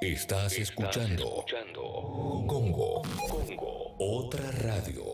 [0.00, 1.44] Estás escuchando
[2.46, 3.02] Congo.
[3.28, 3.96] Congo.
[3.98, 5.04] Otra radio.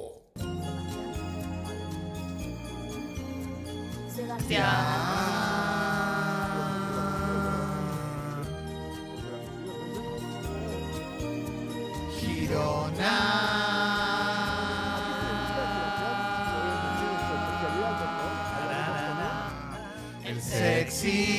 [20.24, 21.37] El sexy.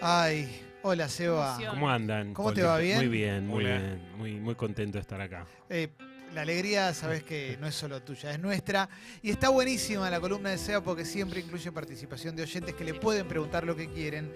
[0.00, 1.58] Ay, hola Seba.
[1.70, 2.34] ¿Cómo andan?
[2.34, 2.98] ¿Cómo te va, bien?
[2.98, 3.78] Muy bien, muy Hola.
[3.78, 4.02] bien.
[4.16, 5.46] Muy, muy contento de estar acá.
[5.70, 5.88] Eh,
[6.34, 8.88] la alegría, sabes que no es solo tuya, es nuestra.
[9.22, 12.94] Y está buenísima la columna de Seba porque siempre incluye participación de oyentes que le
[12.94, 14.32] pueden preguntar lo que quieren.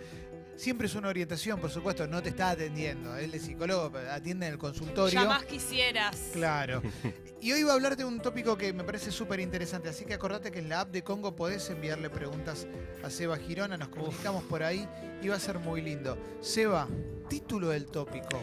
[0.59, 3.17] Siempre es una orientación, por supuesto, no te está atendiendo.
[3.17, 5.23] Él es psicólogo, atiende en el consultorio.
[5.23, 6.17] Ya más quisieras.
[6.33, 6.83] Claro.
[7.41, 10.13] Y hoy va a hablar de un tópico que me parece súper interesante, así que
[10.13, 12.67] acordate que en la app de Congo podés enviarle preguntas
[13.05, 14.89] a Seba Girona, nos comunicamos por ahí
[15.23, 16.19] y va a ser muy lindo.
[16.41, 16.89] Seba,
[17.29, 18.41] título del tópico.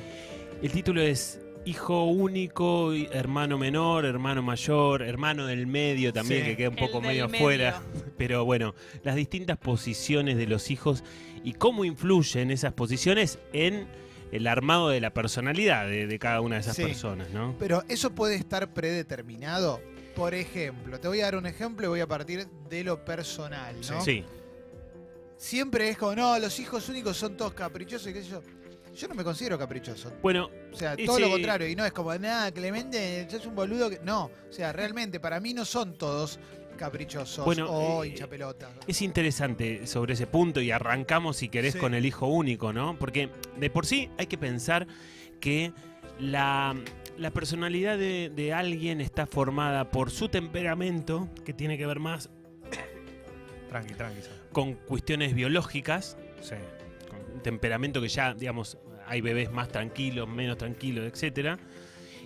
[0.61, 6.49] El título es Hijo único, hermano menor, hermano mayor, hermano del medio también, Sí.
[6.51, 7.37] que queda un poco medio medio.
[7.43, 7.81] afuera.
[8.17, 11.03] Pero bueno, las distintas posiciones de los hijos
[11.43, 13.87] y cómo influyen esas posiciones en
[14.31, 16.83] el armado de la personalidad de, de cada una de esas Sí.
[16.83, 17.55] personas, ¿no?
[17.57, 19.81] Pero eso puede estar predeterminado.
[20.15, 23.75] Por ejemplo, te voy a dar un ejemplo y voy a partir de lo personal,
[23.89, 24.01] ¿no?
[24.01, 24.23] Sí.
[25.37, 28.41] Siempre es como, no, los hijos únicos son todos caprichosos y qué sé yo.
[28.95, 30.13] Yo no me considero caprichoso.
[30.21, 31.67] Bueno, O sea, Ese- todo lo contrario.
[31.67, 33.89] Y no es como, nada, Clemente, sos un boludo.
[33.89, 33.99] Que...
[34.03, 36.39] No, o sea, realmente, para mí no son todos
[36.77, 38.69] caprichosos Bueno, o eh, hinchapelotas.
[38.87, 41.79] Es interesante sobre ese punto y arrancamos, si querés, Sí.
[41.79, 42.97] con el hijo único, ¿no?
[42.99, 44.85] Porque de por sí hay que pensar
[45.39, 45.71] que
[46.19, 46.75] la,
[47.17, 52.29] la personalidad de, de alguien está formada por su temperamento, que tiene que ver más
[53.69, 54.19] Tranqui, tranqui.
[54.51, 56.55] Con cuestiones biológicas, Sí.
[57.09, 58.77] con un temperamento que ya, digamos,
[59.07, 61.57] hay bebés más tranquilos, menos tranquilos, etcétera,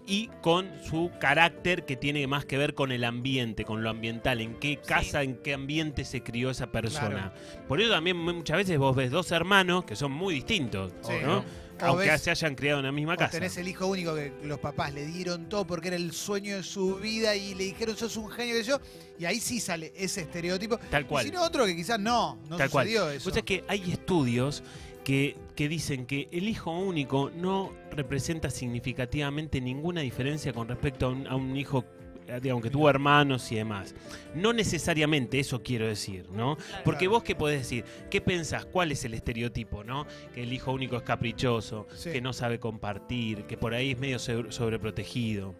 [0.07, 4.41] y con su carácter que tiene más que ver con el ambiente, con lo ambiental,
[4.41, 7.31] en qué casa, en qué ambiente se crió esa persona.
[7.67, 11.13] Por eso también muchas veces vos ves dos hermanos que son muy distintos, Sí.
[11.23, 11.43] ¿no?
[11.81, 13.31] O Aunque ves- se hayan criado en la misma O casa.
[13.31, 16.63] tenés el hijo único que los papás le dieron todo porque era el sueño de
[16.63, 18.81] su vida y le dijeron sos un genio que yo.
[19.17, 20.77] Y ahí sí sale ese estereotipo.
[20.91, 21.23] Tal cual.
[21.23, 22.85] si no, otro que quizás no, no Tal cual.
[22.85, 23.23] sucedió eso.
[23.25, 24.61] Pues es que hay estudios
[25.09, 31.09] que, que dicen que el hijo único no representa significativamente ninguna diferencia con respecto a
[31.09, 31.83] un, a un hijo,
[32.27, 33.95] eh, digamos, que tuvo hermanos y demás.
[34.35, 36.59] No necesariamente eso quiero decir, ¿no?
[36.85, 38.65] Porque vos qué podés decir, ¿qué pensás?
[38.67, 40.05] ¿Cuál es el estereotipo, no?
[40.35, 42.11] Que el hijo único es caprichoso, Sí.
[42.11, 45.55] que no sabe compartir, que por ahí es medio sobre- sobreprotegido.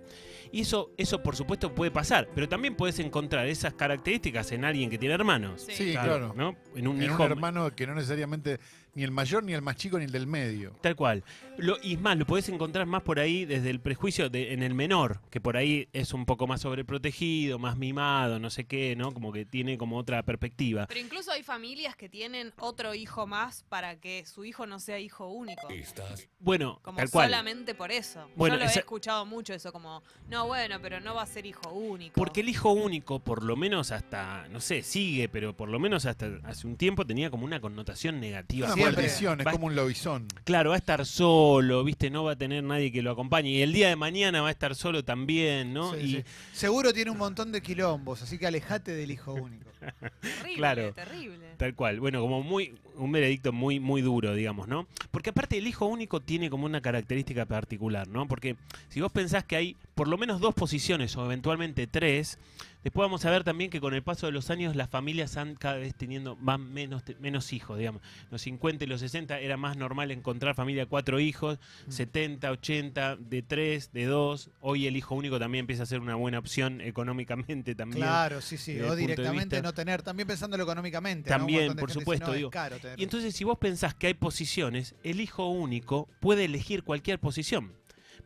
[0.51, 4.89] Y eso, eso por supuesto puede pasar, pero también puedes encontrar esas características en alguien
[4.91, 5.61] que tiene hermanos.
[5.67, 5.73] Sí.
[5.73, 6.33] Sí, claro.
[6.35, 6.55] ¿no?
[6.75, 8.59] En un En hijo un hermano que no necesariamente
[8.99, 10.71] ni el mayor, ni el más chico, ni el del medio.
[10.81, 11.23] Tal cual.
[11.57, 14.61] Lo, y es más, lo podés encontrar más por ahí desde el prejuicio de, en
[14.61, 18.95] el menor, que por ahí es un poco más sobreprotegido, más mimado, no sé qué,
[18.97, 19.13] ¿no?
[19.13, 20.85] Como que tiene como otra perspectiva.
[20.87, 24.99] Pero incluso hay familias que tienen otro hijo más para que su hijo no sea
[24.99, 25.69] hijo único.
[25.69, 27.29] Estás Bueno, Como tal cual.
[27.29, 28.29] solamente por eso.
[28.35, 31.25] Bueno, Yo lo esa- he escuchado mucho eso, como, no, bueno, pero no va a
[31.25, 32.13] ser hijo único.
[32.15, 36.05] Porque el hijo único, por lo menos hasta, no sé, sigue, pero por lo menos
[36.05, 38.67] hasta hace un tiempo tenía como una connotación negativa.
[38.73, 38.88] Siempre.
[38.95, 40.27] Maldición, es Va- como un lobizón.
[40.43, 42.09] Claro, va a estar solo, ¿viste?
[42.09, 43.49] No va a tener nadie que lo acompañe.
[43.51, 45.93] Y el día de mañana va a estar solo también, ¿no?
[45.93, 46.23] Sí, y sí.
[46.53, 49.69] Seguro tiene un montón de quilombos, así que alejate del hijo único.
[50.21, 50.93] Terrible, claro.
[50.93, 51.45] terrible.
[51.57, 51.99] Tal cual.
[51.99, 54.87] Bueno, como muy un veredicto muy muy duro, digamos, ¿no?
[55.11, 58.27] Porque aparte el hijo único tiene como una característica particular, ¿no?
[58.27, 58.55] Porque
[58.89, 62.37] si vos pensás que hay por lo menos dos posiciones o eventualmente tres,
[62.83, 65.55] después vamos a ver también que con el paso de los años las familias han
[65.55, 68.01] cada vez teniendo van menos menos hijos, digamos.
[68.31, 73.17] Los 50 y los 60 era más normal encontrar familia de cuatro hijos, 70, 80,
[73.17, 74.49] de tres, de dos.
[74.61, 78.01] Hoy el hijo único también empieza a ser una buena opción económicamente también.
[78.01, 78.79] Claro, sí, sí.
[78.79, 81.29] O directamente no tener, también pensándolo económicamente.
[81.29, 82.49] También, por dice, supuesto, "No, es digo.
[82.51, 87.19] caro Y entonces si vos pensás que hay posiciones, el hijo único puede elegir cualquier
[87.19, 87.73] posición.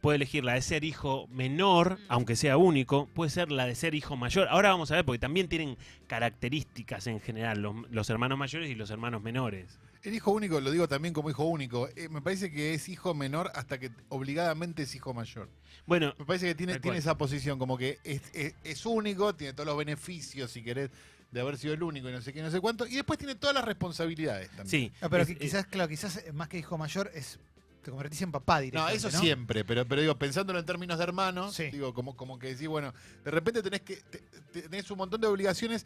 [0.01, 3.95] Puede elegir la de ser hijo menor, aunque sea único, puede ser la de ser
[3.95, 4.47] hijo mayor.
[4.49, 5.77] Ahora vamos a ver, porque también tienen
[6.07, 9.77] características en general los, los hermanos mayores y los hermanos menores.
[10.03, 13.13] El hijo único, lo digo también como hijo único, eh, me parece que es hijo
[13.13, 15.49] menor hasta que obligadamente es hijo mayor.
[15.85, 19.67] Bueno, Me parece que tiene, esa posición, como que es, es- es único, tiene todos
[19.67, 20.89] los beneficios, si querés,
[21.33, 23.35] de haber sido el único y no sé qué, no sé cuánto, y después tiene
[23.35, 24.67] todas las responsabilidades también.
[24.67, 24.93] sí.
[25.01, 27.39] No, pero es- que es- quizás, claro, quizás más que hijo mayor es
[27.81, 28.97] te convertís en papá No, directamente.
[28.97, 29.19] eso ¿no?
[29.19, 31.65] siempre, pero, pero digo, pensándolo en términos de hermanos, Sí.
[31.69, 32.93] digo, como, como que decís, bueno,
[33.25, 35.85] de repente tenés que te- tenés un montón de obligaciones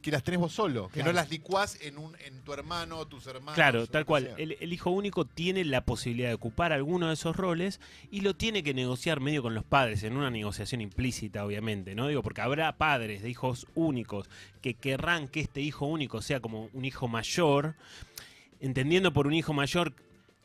[0.00, 1.12] que las tenés vos solo, que Claro.
[1.12, 3.54] no las licuás en, un, en tu hermano, tus hermanos.
[3.54, 4.34] Claro, tal cual.
[4.38, 7.80] El, el hijo único tiene la posibilidad de ocupar alguno de esos roles
[8.10, 12.08] y lo tiene que negociar medio con los padres, en una negociación implícita, obviamente, ¿no?
[12.08, 14.28] Digo, porque habrá padres de hijos únicos
[14.62, 17.74] que querrán que este hijo único sea como un hijo mayor,
[18.60, 19.94] entendiendo por un hijo mayor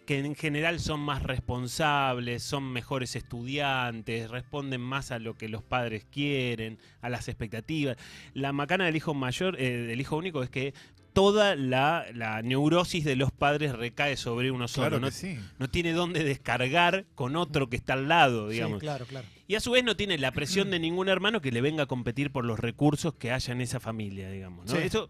[0.05, 5.63] que en general son más responsables, son mejores estudiantes, responden más a lo que los
[5.63, 7.97] padres quieren, a las expectativas.
[8.33, 10.73] La macana del hijo mayor, eh, del hijo único, es que
[11.13, 14.89] toda la, la neurosis de los padres recae sobre uno solo.
[14.89, 15.39] Claro no, sí.
[15.59, 18.79] no tiene dónde descargar con otro que está al lado, digamos.
[18.79, 19.25] Sí, claro, claro.
[19.47, 21.85] Y a su vez no tiene la presión de ningún hermano que le venga a
[21.85, 24.65] competir por los recursos que haya en esa familia, digamos.
[24.65, 24.75] ¿no?
[24.75, 24.83] Sí.
[24.83, 25.09] Eso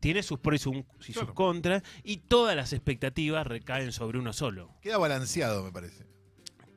[0.00, 0.76] tiene sus pros y sus,
[1.08, 4.70] y sus contras, y todas las expectativas recaen sobre uno solo.
[4.82, 6.06] Queda balanceado, me parece.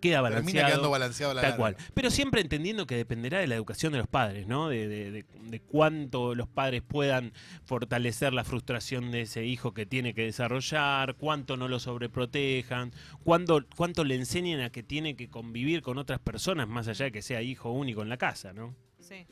[0.02, 0.68] Queda Termina balanceado.
[0.68, 1.58] quedando balanceado la Tal larga.
[1.76, 1.78] cual.
[1.94, 4.68] Pero siempre entendiendo que dependerá de la educación de los padres, ¿no?
[4.68, 7.34] De, de- de- de cuánto los padres puedan
[7.66, 12.92] fortalecer la frustración de ese hijo que tiene que desarrollar, cuánto no lo sobreprotejan,
[13.24, 17.12] cuánto, cuánto le enseñen a que tiene que convivir con otras personas, más allá de
[17.12, 18.76] que sea hijo único en la casa, ¿no?
[19.00, 19.28] Sí.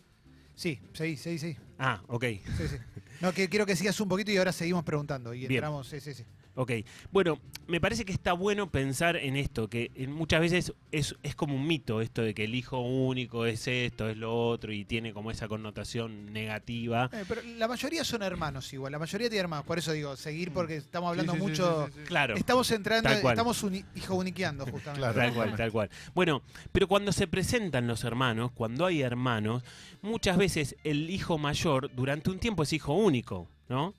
[0.53, 1.57] Sí, sí, sí, sí.
[1.79, 2.23] Ah, ok.
[2.25, 2.75] sí, sí.
[3.21, 5.33] No, que quiero que sigas un poquito y ahora seguimos preguntando.
[5.33, 5.53] Y Bien.
[5.53, 6.25] entramos, sí, sí, sí.
[6.61, 6.73] Ok,
[7.11, 11.33] bueno, me parece que está bueno pensar en esto, que en muchas veces es, es
[11.33, 14.83] como un mito esto de que el hijo único es esto, es lo otro, y
[14.83, 17.09] tiene como esa connotación negativa.
[17.13, 19.65] Eh, pero la mayoría son hermanos igual, la mayoría tiene hermanos.
[19.65, 21.85] Por eso digo, seguir porque estamos hablando Sí, sí, sí, mucho.
[21.87, 22.05] sí, sí, sí.
[22.07, 22.35] Claro.
[22.35, 24.99] Estamos entrando, estamos uni- hijo uniqueando justamente.
[24.99, 25.15] Claro.
[25.17, 25.89] Tal cual, tal cual.
[26.13, 26.41] Bueno,
[26.73, 29.63] pero cuando se presentan los hermanos, cuando hay hermanos,
[30.01, 33.93] muchas veces el hijo mayor durante un tiempo es hijo único, ¿no?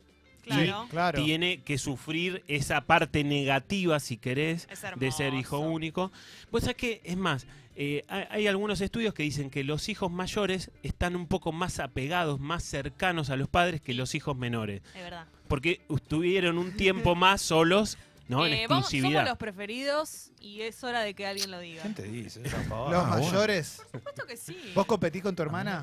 [0.55, 0.87] Claro.
[0.91, 1.25] Claro.
[1.25, 6.11] Tiene que sufrir esa parte negativa, si querés, Es de ser hijo único.
[6.51, 10.11] Pues es que, es más, eh, hay, hay algunos estudios que dicen que los hijos
[10.11, 14.83] mayores están un poco más apegados, más cercanos a los padres que los hijos menores.
[14.95, 15.27] Es verdad.
[15.49, 17.97] Porque estuvieron un tiempo más solos,
[18.29, 18.47] ¿no?
[18.47, 19.21] en Eh, vamos- exclusividad.
[19.21, 21.83] somos los preferidos y es hora de que alguien lo diga.
[21.83, 22.41] ¿Quién te dice?
[22.43, 23.83] Los Ah, mayores.
[23.91, 24.57] Por supuesto que sí.
[24.75, 25.83] ¿Vos competís con tu hermana?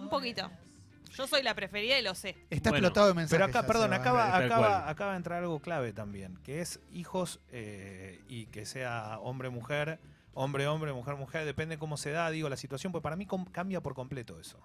[0.00, 0.50] Un poquito.
[1.16, 2.36] Yo soy la preferida y lo sé.
[2.50, 3.46] Está Bueno, explotado de mensajes.
[3.46, 8.20] Pero acá, perdón, acaba, acaba, acaba de entrar algo clave también, que es hijos eh,
[8.28, 9.98] y que sea hombre-mujer,
[10.34, 14.40] hombre-hombre, mujer-mujer, depende cómo se da, digo, la situación, pues para mí cambia por completo
[14.40, 14.58] eso.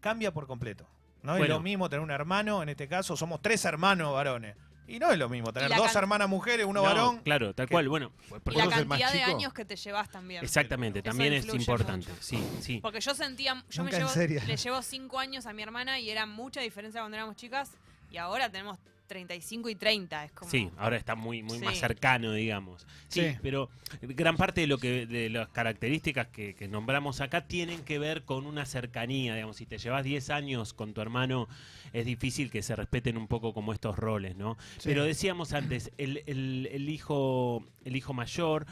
[0.00, 0.86] Cambia por completo.
[1.22, 4.56] No es lo mismo tener un hermano, en este caso somos tres hermanos varones.
[4.88, 7.18] Y no es lo mismo tener dos can- hermanas mujeres, uno No, varón.
[7.18, 7.88] Claro, tal que- cual.
[7.88, 8.10] Bueno,
[8.50, 10.42] Y la cantidad de años que te llevas también.
[10.42, 12.08] exactamente, Eso también es importante.
[12.10, 12.22] mucho.
[12.22, 12.78] Sí, sí.
[12.80, 16.08] Porque yo sentía, yo me Nunca llevo, le llevo cinco años a mi hermana y
[16.10, 17.70] era mucha diferencia cuando éramos chicas
[18.10, 20.24] y ahora tenemos 35 y 30.
[20.26, 22.86] Es como, Sí, ahora está muy, muy más cercano, digamos.
[23.08, 23.36] Sí, Sí.
[23.42, 23.70] pero
[24.02, 28.22] gran parte de lo que de las características que, que nombramos acá tienen que ver
[28.24, 29.56] con una cercanía, digamos.
[29.56, 31.48] Si te llevas 10 años con tu hermano,
[31.92, 34.56] es difícil que se respeten un poco como estos roles, ¿no?
[34.78, 34.84] Sí.
[34.90, 38.66] Pero decíamos antes, el, el- el hijo, el hijo mayor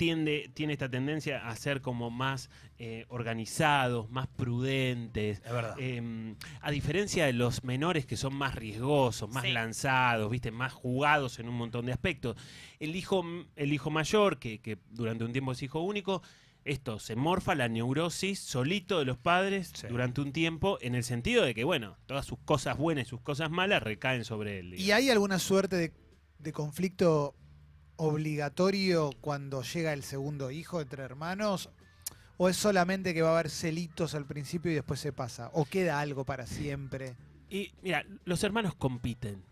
[0.00, 2.48] tiende, tiene esta tendencia a ser como más
[2.78, 5.74] eh, organizados, más prudentes, Es verdad.
[5.78, 9.52] eh, a diferencia de los menores que son más riesgosos, más Sí.
[9.52, 12.34] lanzados, viste, más jugados en un montón de aspectos.
[12.78, 13.22] El hijo,
[13.56, 16.22] el hijo mayor, que, que durante un tiempo es hijo único,
[16.64, 19.86] esto se morfa la neurosis solito de los padres Sí.
[19.88, 23.20] durante un tiempo, en el sentido de que, bueno, todas sus cosas buenas y sus
[23.20, 24.74] cosas malas recaen sobre él.
[24.80, 25.92] ¿Y hay alguna suerte de,
[26.38, 27.34] de conflicto
[28.00, 31.70] obligatorio cuando llega el segundo hijo entre hermanos?
[32.36, 35.50] ¿O es solamente que va a haber celitos al principio y después se pasa?
[35.52, 37.14] ¿O queda algo para siempre?
[37.50, 39.42] Y mira, los hermanos compiten.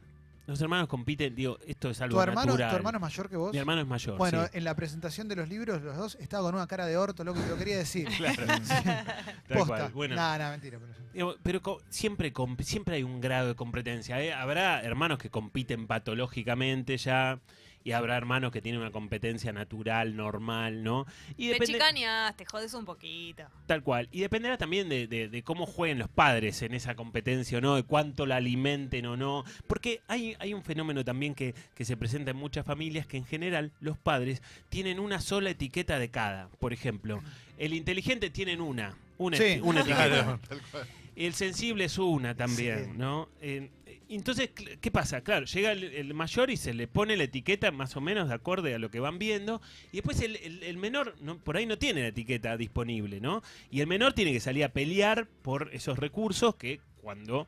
[0.46, 2.70] Los hermanos compiten, digo, esto es algo ¿Tu hermano, natural.
[2.70, 3.52] ¿Tu hermano es mayor que vos?
[3.52, 4.16] Mi hermano es mayor.
[4.16, 4.50] Bueno, sí.
[4.54, 7.38] en la presentación de los libros, los dos, estaba con una cara de orto, loco,
[7.40, 8.08] te lo quería decir.
[8.16, 8.46] Claro.
[8.46, 9.66] Tal Posta.
[9.66, 9.92] cual.
[9.92, 10.78] Bueno, Nada, nada, mentira.
[10.78, 14.22] pero- Digo, Pero co- siempre, comp- siempre hay un grado de competencia.
[14.22, 14.32] ¿eh?
[14.32, 17.38] Habrá hermanos que compiten patológicamente ya
[17.84, 21.06] y habrá hermanos que tienen una competencia natural, normal, ¿no?
[21.36, 23.44] Y Te depende, chicaneas, te jodes un poquito.
[23.66, 24.08] tal cual.
[24.12, 27.76] Y dependerá también de, de- de cómo jueguen los padres en esa competencia o no,
[27.76, 29.44] de cuánto la alimenten o no.
[29.66, 33.24] Porque hay, hay un fenómeno también que, que se presenta en muchas familias que en
[33.24, 36.48] general los padres tienen una sola etiqueta de cada.
[36.58, 37.22] Por ejemplo,
[37.58, 38.96] el inteligente tienen una.
[39.18, 39.60] Una, Sí.
[39.62, 40.38] una etiqueta.
[40.48, 40.86] Claro.
[41.16, 42.90] El sensible es una también, Sí.
[42.96, 43.28] ¿no?
[43.40, 43.70] Eh,
[44.16, 44.50] entonces,
[44.80, 45.20] ¿qué pasa?
[45.20, 48.74] Claro, llega el, mayor y se le pone la etiqueta más o menos de acorde
[48.74, 49.60] a lo que van viendo,
[49.92, 53.42] y después el, menor no- por ahí no tiene la etiqueta disponible, ¿no?
[53.70, 57.46] Y el menor tiene que salir a pelear por esos recursos que cuando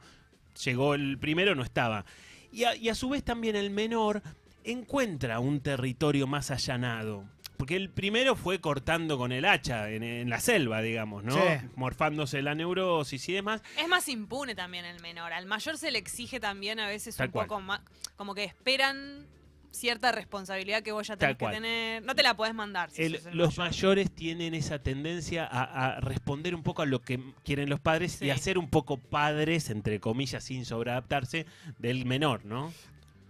[0.65, 2.05] llegó el primero no estaba.
[2.53, 4.23] Y a su vez también el menor
[4.65, 7.25] encuentra un territorio más allanado.
[7.61, 11.35] Porque el primero fue cortando con el hacha en, en la selva, digamos, ¿no?
[11.35, 11.41] Sí.
[11.77, 13.63] Morfándose la neurosis y demás.
[13.79, 15.33] Es más impune también el menor.
[15.33, 17.47] Al mayor se le exige también a veces Tal un cual.
[17.47, 17.81] poco más.
[18.17, 19.27] Como que esperan
[19.73, 22.03] cierta responsabilidad que vos ya tenés que tener.
[22.03, 22.91] No te la podés mandar.
[22.91, 23.73] Si El- sos el los mayor.
[23.73, 28.13] mayores tienen esa tendencia a, a responder un poco a lo que quieren los padres
[28.13, 28.25] Sí.
[28.27, 31.47] y a ser un poco padres, entre comillas, sin sobreadaptarse,
[31.79, 32.73] del menor, ¿no?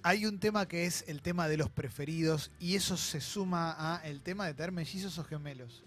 [0.02, 3.98] Hay un tema que es el tema de los preferidos y eso se suma a
[4.06, 5.84] el tema de tener mellizos o gemelos.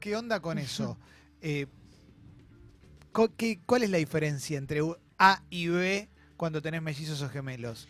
[0.00, 0.98] ¿Qué onda con eso?
[1.46, 1.66] Eh,
[3.36, 4.80] qué- ¿Cuál es la diferencia entre
[5.18, 6.08] A y B
[6.38, 7.86] cuando tenés mellizos o gemelos?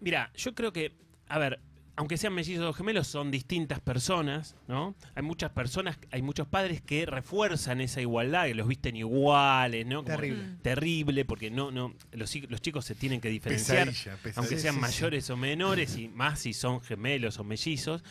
[0.00, 0.92] Mira, yo creo que,
[1.28, 1.60] a ver,
[2.00, 4.94] aunque sean mellizos o gemelos, son distintas personas, ¿no?
[5.14, 10.02] Hay muchas personas, hay muchos padres que refuerzan esa igualdad, que los visten iguales, ¿no?
[10.02, 10.42] Como Terrible.
[10.44, 10.56] Mm.
[10.62, 13.88] Terrible, porque no, no, los, chi- los chicos se tienen que diferenciar.
[13.88, 14.40] Pesadilla, pesadilla.
[14.40, 14.80] aunque sean sí, sí.
[14.80, 18.02] mayores o menores, y más si son gemelos o mellizos.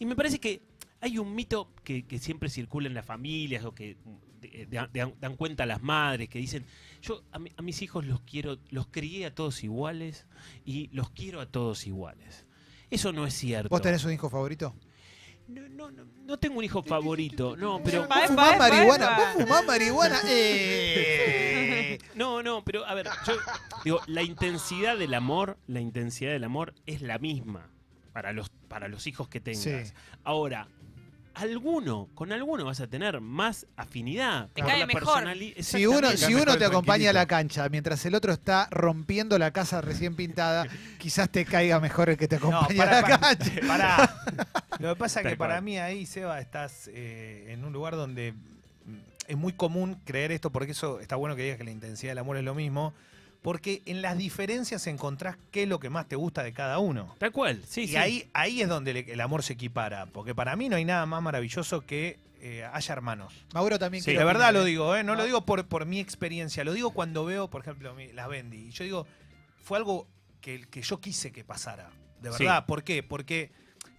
[0.00, 0.62] Y me parece que
[1.00, 3.96] hay un mito que, que siempre circula en las familias o que
[4.40, 6.64] de- de- de- dan cuenta las madres que dicen,
[7.00, 10.26] yo a, mi- a mis hijos los quiero, los crié a todos iguales
[10.64, 12.44] y los quiero a todos iguales.
[12.90, 13.68] Eso no es cierto.
[13.68, 14.74] ¿Vos tenés un hijo favorito?
[15.48, 18.06] No, no, no, no tengo un hijo favorito, no, pero...
[18.06, 19.16] ¿Vos fumás marihuana?
[19.16, 20.20] ¿Vos fumás marihuana?
[20.26, 21.98] Eh.
[22.14, 23.34] No, no, pero a ver, yo
[23.82, 27.70] digo, la intensidad del amor, la intensidad del amor es la misma
[28.12, 29.88] para los, para los hijos que tengas.
[29.88, 29.94] Sí.
[30.22, 30.68] Ahora,
[31.34, 34.48] alguno, con alguno vas a tener más afinidad.
[34.54, 35.24] Te cae la mejor.
[35.60, 39.52] Si uno, si uno te acompaña a la cancha mientras el otro está rompiendo la
[39.52, 40.66] casa recién pintada,
[40.98, 43.18] quizás te caiga mejor el que te acompaña pará, a la pará.
[43.18, 43.52] cancha.
[43.66, 44.24] Pará.
[44.78, 48.32] Lo que pasa es que para mí ahí, Seba, estás eh, en un lugar donde
[48.32, 48.94] mm,
[49.28, 52.18] es muy común creer esto, porque eso está bueno que digas que la intensidad del
[52.18, 52.94] amor es lo mismo,
[53.42, 57.14] porque en las diferencias encontrás qué es lo que más te gusta de cada uno.
[57.18, 57.96] Tal cual, sí, y sí.
[57.96, 61.06] ahí, ahí es donde le- el amor se equipara, porque para mí no hay nada
[61.06, 63.34] más maravilloso que eh, haya hermanos.
[63.52, 64.70] Mauro también Sí, de verdad opinar, lo ¿eh?
[64.70, 65.04] digo, ¿eh?
[65.04, 65.18] no, No.
[65.18, 68.68] lo digo por, por mi experiencia, lo digo cuando veo, por ejemplo, las Bendy.
[68.68, 69.06] Y yo digo,
[69.62, 70.06] fue algo
[70.40, 71.90] que, que yo quise que pasara.
[72.22, 72.44] De Sí.
[72.44, 72.64] verdad.
[72.64, 73.02] ¿Por qué?
[73.02, 73.50] Porque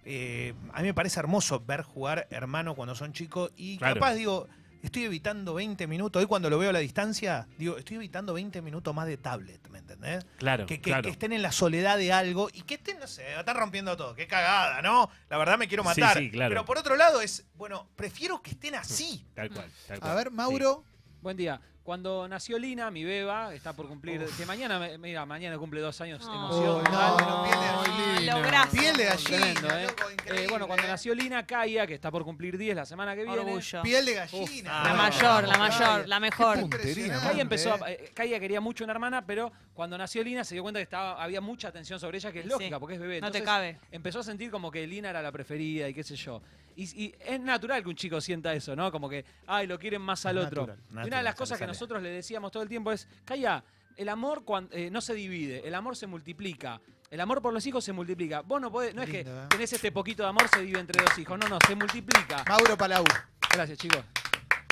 [0.06, 3.94] eh, a mí me parece hermoso ver jugar hermanos cuando son chicos y Claro.
[3.96, 4.48] capaz digo,
[4.82, 6.20] estoy evitando 20 minutos.
[6.22, 9.68] Hoy cuando lo veo a la distancia, digo, estoy evitando 20 minutos más de tablet,
[9.70, 10.26] ¿me entendés?
[10.38, 11.04] Claro, Que, que- claro.
[11.04, 13.56] que estén en la soledad de algo y que estén, no sé, va a estar
[13.56, 14.16] rompiendo todo.
[14.16, 15.10] Qué cagada, ¿no?
[15.30, 16.18] La verdad me quiero Sí, matar.
[16.18, 16.50] sí, claro.
[16.50, 19.26] Pero por otro lado es, bueno, prefiero que estén así.
[19.34, 20.12] Tal cual, tal cual.
[20.12, 20.84] A ver, Mauro,
[21.22, 21.62] Buen día.
[21.84, 24.24] Cuando nació Lina, mi beba, está por cumplir.
[24.38, 26.22] Que mañana, mira, mañana cumple dos años.
[26.30, 26.32] Oh.
[26.34, 26.84] Emoción.
[26.96, 28.36] Oh, no, piel de Ah, Lina.
[28.38, 28.78] lograste.
[28.78, 29.84] piel de gallina, Tremendo, ¿eh?
[29.88, 30.90] loco, Eh, bueno, cuando ¿eh?
[30.90, 33.40] nació Lina, Kaya, que está por cumplir 10 la semana que viene.
[33.40, 33.82] Orgullo.
[33.82, 34.44] Piel de gallina.
[34.44, 36.70] Uf, La Ah, mayor, la Ay, mayor, la mejor.
[36.70, 37.80] Kaya empezó, a-
[38.14, 41.42] Kaya quería mucho una hermana, pero cuando nació Lina se dio cuenta que estaba, había
[41.42, 42.52] mucha atención sobre ella, que es Sí.
[42.52, 43.22] lógica, porque es bebé.
[43.22, 43.80] No te Entonces, cabe.
[43.92, 46.44] empezó a sentir como que Lina era la preferida y qué sé yo.
[46.74, 48.92] Y, y es natural que un chico sienta eso, ¿no?
[48.94, 50.68] Como que, ay, lo quieren más al otro.
[50.68, 51.66] Natural, y una de las cosas que.
[51.74, 53.64] Nosotros le decíamos todo el tiempo es, Kaya,
[53.98, 56.80] el amor cuan- eh, no se divide, el amor se multiplica.
[57.10, 58.40] El amor por los hijos se multiplica.
[58.42, 59.26] Vos no podés, no es que ¿eh?
[59.50, 61.38] tenés este poquito de amor, se divide entre dos hijos.
[61.38, 62.46] No, no, se multiplica.
[62.48, 63.04] Mauro Palau.
[63.54, 64.00] Gracias, chicos.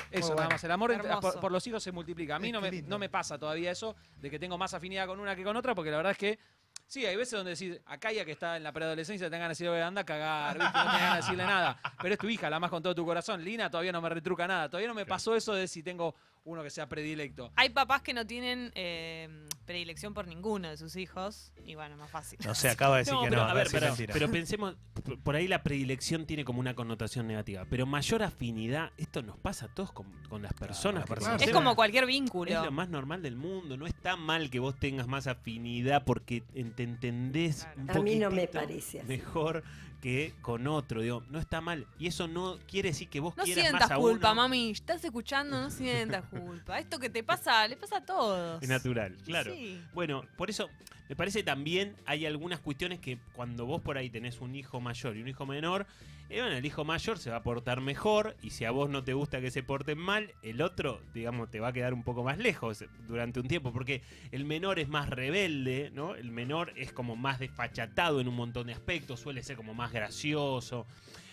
[0.10, 0.36] Eso, bueno.
[0.44, 0.63] nada más.
[0.63, 1.34] El amor entre- Hermoso.
[1.34, 2.38] por, por los hijos se multiplica.
[2.38, 2.89] A mí no me, lindo.
[2.89, 5.75] no me pasa todavía eso de que tengo más afinidad con una que con otra,
[5.75, 6.39] porque la verdad es que
[6.88, 9.58] sí, hay veces donde decís, acá ya que está en la preadolescencia, te dan ganas
[9.58, 10.74] de decirle, anda a cagar, ¿viste?
[10.74, 11.79] no tenés ganas de decirle nada.
[12.01, 13.44] Pero es tu hija, la más con todo tu corazón.
[13.44, 14.70] Lina todavía no me retruca nada.
[14.70, 17.51] Todavía no me pasó eso de si tengo uno que sea predilecto.
[17.55, 19.27] Hay papás que no tienen eh,
[19.65, 21.51] predilección por ninguno de sus hijos.
[21.65, 22.39] Y bueno, más fácil.
[22.46, 23.50] No sé, acaba de decir No, que pero, no.
[23.50, 24.75] a ver, sí, pero, pero pensemos,
[25.24, 29.65] por ahí la predilección tiene como una connotación negativa, pero mayor afinidad, esto nos pasa
[29.65, 31.05] a todos con, con las personas.
[31.41, 32.51] Es como cualquier vínculo.
[32.51, 36.41] Es lo más normal del mundo, no está mal que vos tengas más afinidad porque
[36.75, 37.81] te entendés Claro.
[37.81, 39.08] un A mí no me parece así.
[39.08, 39.63] mejor
[40.01, 41.86] que con otro, digo, no está mal.
[41.98, 44.41] Y eso no quiere decir que vos No quieras sientas más a culpa, uno.
[44.44, 44.72] mami.
[44.72, 46.79] Estás escuchando, no sientas culpa.
[46.79, 48.62] Esto que te pasa, le pasa a todos.
[48.63, 49.53] Es natural, claro.
[49.53, 49.82] Sí.
[49.94, 50.70] Bueno, por eso
[51.10, 55.18] me parece también hay algunas cuestiones que cuando vos por ahí tenés un hijo mayor
[55.18, 55.86] y un hijo menor,
[56.30, 59.04] eh, bueno, el hijo mayor se va a portar mejor y si a vos no
[59.04, 62.24] te gusta que se porten mal, el otro, digamos, te va a quedar un poco
[62.24, 66.16] más lejos durante un tiempo, porque el menor es más rebelde, ¿no?
[66.16, 69.92] El menor es como más desfachatado en un montón de aspectos, suele ser como más
[69.92, 70.86] gracioso.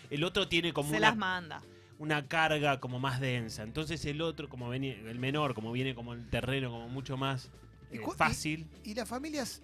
[0.09, 1.61] El otro tiene como Se una las manda.
[1.99, 3.63] una carga como más densa.
[3.63, 7.51] Entonces el otro, como venía, el menor, como viene como el terreno como mucho más
[7.91, 8.67] ¿Y eh, y- fácil.
[8.83, 9.61] ¿Y las familias?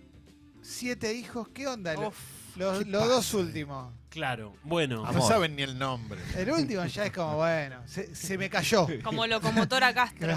[0.62, 1.98] Siete hijos, ¿qué onda?
[2.08, 2.43] Uf.
[2.56, 3.94] Los, ¿Qué los pasa dos últimos.
[4.10, 4.98] Claro, bueno.
[5.04, 5.22] No Amor.
[5.24, 6.20] saben ni el nombre.
[6.38, 8.88] El último ya es como, bueno, se, se me cayó.
[9.04, 10.36] Como locomotora Castro.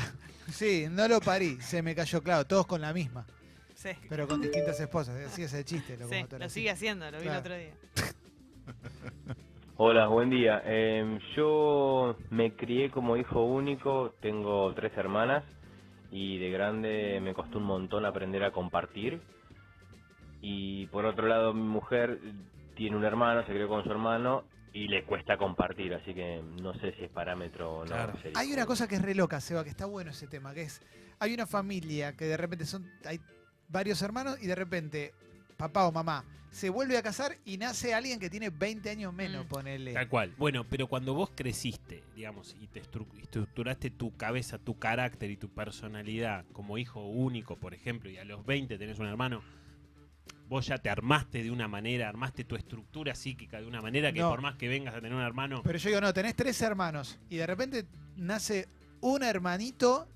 [0.50, 3.26] Sí, no lo parí, se me cayó, claro, todos con la misma,
[3.74, 3.90] Sí.
[4.08, 5.16] pero con distintas esposas.
[5.26, 6.54] Así es el chiste, Sí, locomotora, lo sí.
[6.60, 7.72] sigue haciendo, lo vi el otro día.
[9.78, 10.62] Hola, buen día.
[10.64, 15.44] Eh, yo me crié como hijo único, tengo tres hermanas
[16.10, 19.20] y de grande me costó un montón aprender a compartir.
[20.40, 22.20] Y por otro lado, mi mujer
[22.76, 26.74] tiene un hermano, se crió con su hermano y le cuesta compartir, así que no
[26.74, 27.86] sé si es parámetro o no.
[27.86, 28.12] Claro.
[28.34, 30.82] Hay una cosa que es re loca, Seba, que está bueno ese tema, que es,
[31.18, 33.18] hay una familia que de repente son, hay
[33.68, 35.14] varios hermanos y de repente
[35.56, 39.46] papá o mamá se vuelve a casar y nace alguien que tiene 20 años menos,
[39.46, 39.48] Mm.
[39.48, 39.92] ponele.
[39.94, 40.34] Tal cual.
[40.38, 45.36] Bueno, pero cuando vos creciste, digamos, y te estru- estructuraste tu cabeza, tu carácter y
[45.38, 49.42] tu personalidad como hijo único, por ejemplo, y a los 20 tenés un hermano,
[50.48, 54.20] vos ya te armaste de una manera, armaste tu estructura psíquica de una manera que
[54.20, 54.30] No.
[54.30, 57.18] por más que vengas a tener un hermano, Pero yo digo, no, tenés tres hermanos
[57.28, 58.68] y de repente nace
[59.00, 60.08] un hermanito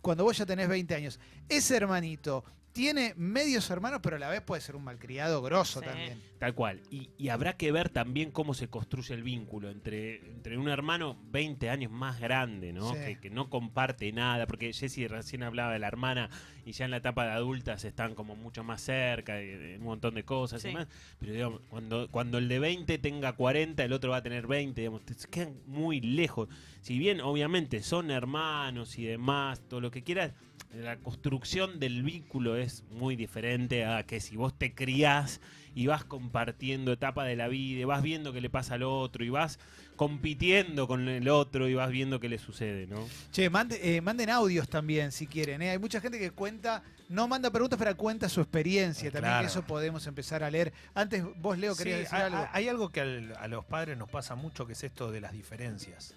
[0.00, 1.20] cuando vos ya tenés 20 años.
[1.48, 5.86] Ese hermanito tiene medios hermanos, pero a la vez puede ser un malcriado grosso Sí.
[5.86, 6.20] también.
[6.38, 6.80] Tal cual.
[6.90, 11.16] Y, y habrá que ver también cómo se construye el vínculo entre, entre un hermano
[11.30, 12.92] 20 años más grande, ¿no?
[12.94, 12.98] Sí.
[13.04, 16.30] Que, que no comparte nada, porque Jessy recién hablaba de la hermana
[16.64, 19.84] y ya en la etapa de adultas están como mucho más cerca de, de un
[19.84, 20.88] montón de cosas y más.
[21.20, 24.80] Pero digamos, cuando, cuando el de 20 tenga 40, el otro va a tener 20,
[24.80, 26.48] digamos, te- se quedan muy lejos.
[26.82, 30.32] Si bien obviamente son hermanos y demás, todo lo que quieras,
[30.74, 35.40] la construcción del vínculo es muy diferente a que si vos te criás
[35.74, 39.24] y vas compartiendo etapas de la vida, y vas viendo qué le pasa al otro
[39.24, 39.58] y vas
[39.96, 43.06] compitiendo con el otro y vas viendo qué le sucede, ¿no?
[43.30, 45.62] Che, mande- eh, manden audios también si quieren.
[45.62, 45.70] ¿eh?
[45.70, 49.46] Hay mucha gente que cuenta, no manda preguntas, pero cuenta su experiencia Eh, también, claro.
[49.46, 50.72] que eso podemos empezar a leer.
[50.94, 52.48] Antes vos, Leo, querías Sí, decir hay, algo.
[52.50, 55.32] hay algo que al- a los padres nos pasa mucho, que es esto de las
[55.32, 56.14] diferencias.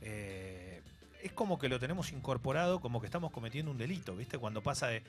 [0.00, 0.82] Eh,
[1.22, 4.38] es como que lo tenemos incorporado, como que estamos cometiendo un delito, ¿viste?
[4.38, 5.02] Cuando pasa de,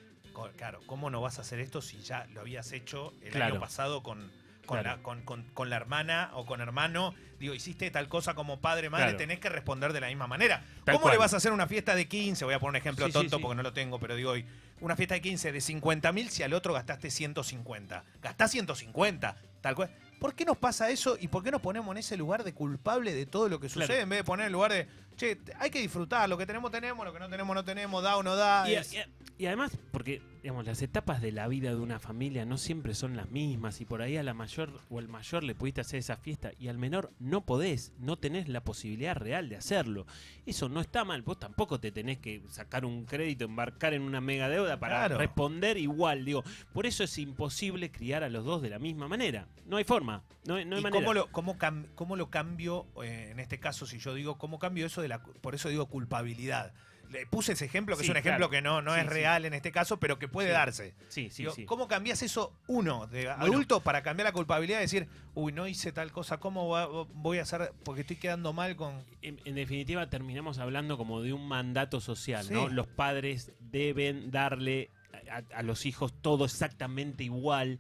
[0.58, 3.54] claro, ¿cómo no vas a hacer esto si ya lo habías hecho el Claro.
[3.56, 4.20] año pasado con,
[4.66, 4.98] con, Claro.
[4.98, 7.14] la, con, con- con la hermana o con hermano?
[7.40, 9.18] Digo, hiciste tal cosa como padre, madre, Claro.
[9.20, 10.66] tenés que responder de la misma manera.
[10.84, 11.14] Tal ¿Cómo cual.
[11.14, 12.44] le vas a hacer una fiesta de 15?
[12.44, 13.42] Voy a poner un ejemplo Sí, sí, tonto sí.
[13.42, 14.46] porque no lo tengo, pero digo hoy.
[14.82, 18.04] Una fiesta de 15 de 50 mil si al otro gastaste 150.
[18.22, 19.90] Gastás 150, tal cual.
[20.22, 23.12] ¿Por qué nos pasa eso y por qué nos ponemos en ese lugar de culpable
[23.12, 24.02] de todo lo que sucede Claro.
[24.04, 24.88] en vez de poner en lugar de,
[25.22, 28.18] che, hay que disfrutar, lo que tenemos tenemos, lo que no tenemos no tenemos, da
[28.18, 28.70] o no da?
[28.70, 28.98] Y, es- y-
[29.44, 33.16] y además, porque digamos, las etapas de la vida de una familia no siempre son
[33.16, 36.18] las mismas y por ahí a la mayor o al mayor le pudiste hacer esa
[36.18, 40.08] fiesta y al menor no podés, no tenés la posibilidad real de hacerlo.
[40.48, 44.20] Eso no está mal, vos tampoco te tenés que sacar un crédito, embarcar en una
[44.22, 45.18] mega deuda para Claro.
[45.20, 49.48] responder igual, digo, por eso es imposible criar a los dos de la misma manera.
[49.68, 51.02] No hay forma, no hay, no hay ¿Y manera.
[51.04, 54.58] cómo lo, cómo, cam- cómo lo cambio, eh, en este caso, si yo digo, cómo
[54.58, 56.74] cambio eso de la, por eso digo culpabilidad?
[57.10, 58.52] Le puse ese ejemplo, que Sí, es un ejemplo claro.
[58.52, 59.10] que no, no Sí, es sí.
[59.14, 60.94] real en este caso, pero que puede darse.
[61.10, 61.54] Sí, sí, Digo.
[61.66, 63.44] ¿Cómo cambias eso, uno, de Bueno.
[63.44, 67.42] adulto, para cambiar la culpabilidad y decir, uy, no hice tal cosa, ¿cómo voy a
[67.42, 67.74] hacer?
[67.84, 69.04] Porque estoy quedando mal con.
[69.22, 72.48] En, en definitiva, terminamos hablando como de un mandato social.
[72.50, 72.70] ¿no?
[72.70, 74.90] Los padres deben darle
[75.30, 77.80] a, a los hijos todo exactamente igual.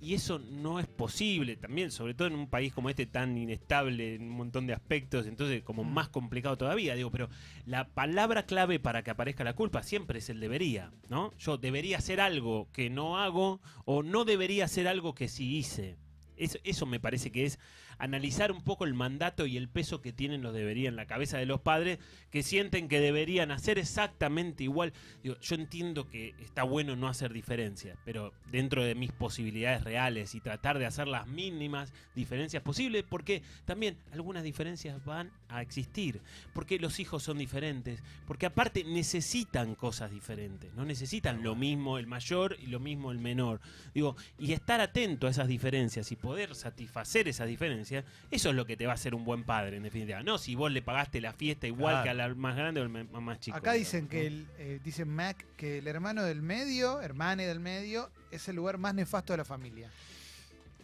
[0.00, 4.16] Y eso no es posible también, sobre todo en un país como este tan inestable
[4.16, 5.92] en un montón de aspectos, entonces como Mm.
[5.94, 7.28] más complicado todavía, digo, pero
[7.64, 11.32] la palabra clave para que aparezca la culpa siempre es el debería, ¿no?
[11.38, 15.96] Yo debería hacer algo que no hago o no debería hacer algo que sí hice.
[16.36, 17.58] Eso, eso me parece que es
[17.98, 21.38] analizar un poco el mandato y el peso que tienen los debería en la cabeza
[21.38, 21.98] de los padres
[22.30, 24.92] que sienten que deberían hacer exactamente igual.
[25.22, 30.40] Yo entiendo que está bueno no hacer diferencias, pero dentro de mis posibilidades reales y
[30.40, 36.20] tratar de hacer las mínimas diferencias posibles, porque también algunas diferencias van a existir,
[36.52, 42.06] porque los hijos son diferentes, porque aparte necesitan cosas diferentes, no necesitan lo mismo el
[42.06, 43.60] mayor y lo mismo el menor.
[43.94, 48.66] Digo, y estar atento a esas diferencias y poder satisfacer esas diferencias, eso es lo
[48.66, 50.22] que te va a hacer un buen padre, en definitiva.
[50.22, 52.04] No si vos le pagaste la fiesta igual Claro.
[52.04, 52.90] que a la más grande o al
[53.22, 53.56] más chico.
[53.56, 54.10] Acá dicen ¿no?
[54.10, 58.56] que el, eh, dicen Mac que el hermano del medio, hermane del medio, es el
[58.56, 59.90] lugar más nefasto de la familia.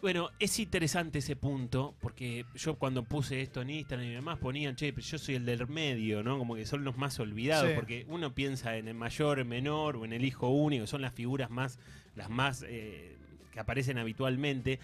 [0.01, 4.75] Bueno, es interesante ese punto, porque yo cuando puse esto en Instagram y demás ponían,
[4.75, 6.39] che, pero yo soy el del medio, ¿no?
[6.39, 7.75] Como que son los más olvidados, Sí.
[7.75, 11.13] porque uno piensa en el mayor, el menor o en el hijo único, son las
[11.13, 11.77] figuras más,
[12.15, 13.15] las más eh,
[13.53, 14.79] que aparecen habitualmente.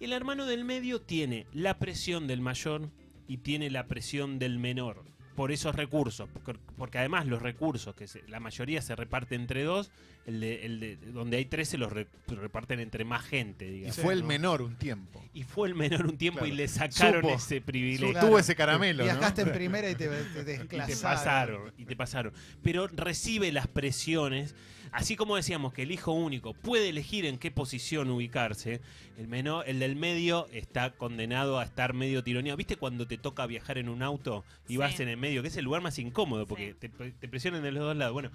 [0.00, 2.90] El hermano del medio tiene la presión del mayor
[3.26, 6.28] y tiene la presión del menor por esos recursos,
[6.76, 9.92] porque, además los recursos, que se- la mayoría se reparte entre dos,
[10.26, 13.70] el de, el de- donde hay tres se los re- reparten entre más gente, Y
[13.74, 13.96] digamos.
[13.98, 14.26] fue el ¿no?
[14.26, 15.24] menor un tiempo.
[15.32, 16.56] Y fue el menor un tiempo y Claro.
[16.56, 17.34] le sacaron Supo.
[17.36, 18.08] ese privilegio.
[18.08, 18.20] Supo.
[18.20, 19.12] Tuvo ese caramelo, ¿no?
[19.12, 21.02] Viajaste en primera y te, te Y te desclasaron.
[21.02, 22.32] pasaron, y te pasaron.
[22.62, 24.56] Pero recibe las presiones
[24.92, 28.80] así como decíamos que el hijo único puede elegir en qué posición ubicarse,
[29.18, 32.56] el menor, el del medio está condenado a estar medio tironeado.
[32.56, 34.76] ¿Viste cuando te toca viajar en un auto y Sí.
[34.76, 36.88] vas en el medio, que es el lugar más incómodo porque Sí.
[36.88, 38.12] te, te presionan de los dos lados?
[38.12, 38.30] Bueno,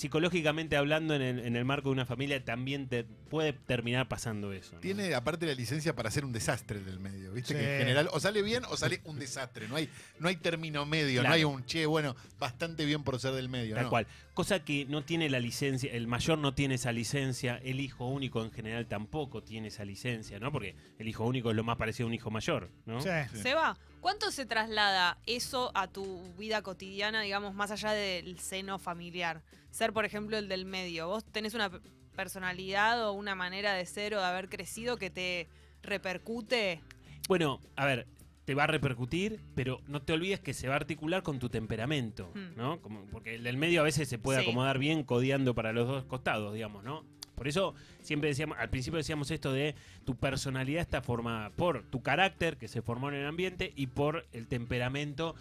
[0.00, 4.52] psicológicamente hablando en el, en el marco de una familia también te puede terminar pasando
[4.52, 4.76] eso.
[4.76, 4.80] ¿no?
[4.80, 7.52] Tiene aparte la licencia para hacer un desastre del medio, ¿viste?
[7.52, 7.60] Sí.
[7.60, 9.68] Que en general o sale bien o sale un desastre.
[9.68, 11.28] No hay, no hay término medio, Claro.
[11.28, 13.74] no hay un che, bueno, bastante bien por ser del medio.
[13.74, 13.90] Tal no.
[13.90, 14.06] cual.
[14.32, 18.42] Cosa que no tiene la licencia, el mayor no tiene esa licencia, el hijo único
[18.42, 20.50] en general tampoco tiene esa licencia, ¿no?
[20.50, 23.02] Porque el hijo único es lo más parecido a un hijo mayor, ¿no?
[23.02, 23.10] Sí.
[23.34, 23.42] Sí.
[23.42, 29.42] Seba, ¿cuánto se traslada eso a tu vida cotidiana, digamos, más allá del seno familiar?
[29.70, 31.08] Ser, por ejemplo, el del medio.
[31.08, 31.80] ¿Vos tenés una pe-
[32.16, 35.48] personalidad o una manera de ser o de haber crecido que te
[35.82, 36.80] repercute?
[37.28, 38.06] Bueno, a ver,
[38.44, 41.48] te va a repercutir, pero no te olvides que se va a articular con tu
[41.50, 42.56] temperamento, Hmm.
[42.56, 42.80] ¿no?
[42.80, 44.44] Como- porque el del medio a veces se puede Sí.
[44.46, 47.04] acomodar bien codeando para los dos costados, digamos, ¿no?
[47.40, 49.74] Por eso siempre decíamos, al principio decíamos esto de
[50.04, 54.26] tu personalidad está formada por tu carácter que se formó en el ambiente y por
[54.34, 55.34] el temperamento.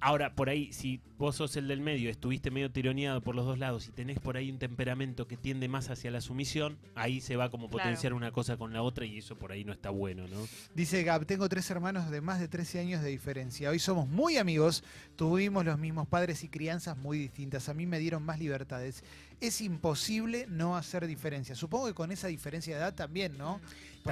[0.00, 3.58] Ahora, por ahí, si vos sos el del medio, estuviste medio tironeado por los dos
[3.58, 7.34] lados y tenés por ahí un temperamento que tiende más hacia la sumisión, ahí se
[7.34, 7.82] va como Claro.
[7.84, 10.46] potenciar una cosa con la otra y eso por ahí no está bueno, ¿no?
[10.74, 13.70] Dice Gab, tengo tres hermanos de más de 13 años de diferencia.
[13.70, 14.84] Hoy somos muy amigos,
[15.16, 17.68] tuvimos los mismos padres y crianzas muy distintas.
[17.68, 19.02] A mí me dieron más libertades.
[19.40, 21.54] Es imposible no hacer diferencia.
[21.56, 23.60] Supongo que con esa diferencia de edad también, ¿no?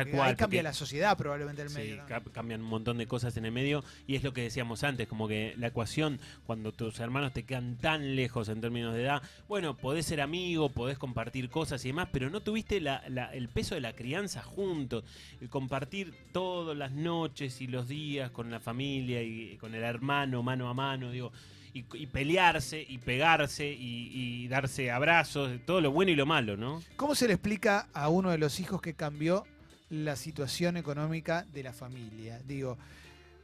[0.05, 2.05] Porque cual, ahí cambia porque- la sociedad probablemente el Sí, medio.
[2.07, 5.07] ca- cambian un montón de cosas en el medio y es lo que decíamos antes,
[5.09, 9.23] como que la ecuación, cuando tus hermanos te quedan tan lejos en términos de edad,
[9.49, 13.49] bueno, podés ser amigo, podés compartir cosas y demás, pero no tuviste la- la- el
[13.49, 15.05] peso de la crianza juntos,
[15.41, 20.43] el compartir todas las noches y los días con la familia y con el hermano
[20.43, 21.33] mano a mano, digo.
[21.75, 24.11] Y, y pelearse y pegarse y,
[24.45, 26.83] y darse abrazos, todo lo bueno y lo malo, ¿no?
[26.97, 29.45] ¿Cómo se le explica a uno de los hijos que cambió
[29.91, 32.41] la situación económica de la familia?
[32.47, 32.79] Digo,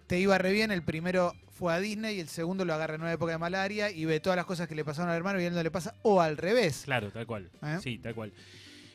[0.06, 3.02] te iba re bien, el primero fue a Disney y el segundo lo agarra en
[3.02, 5.44] una época de malaria y ve todas las cosas que le pasaron al hermano y
[5.44, 6.82] a él no le pasa, o al revés.
[6.84, 7.50] Claro, tal cual.
[7.62, 7.78] ¿Eh?
[7.82, 8.32] Sí, tal cual.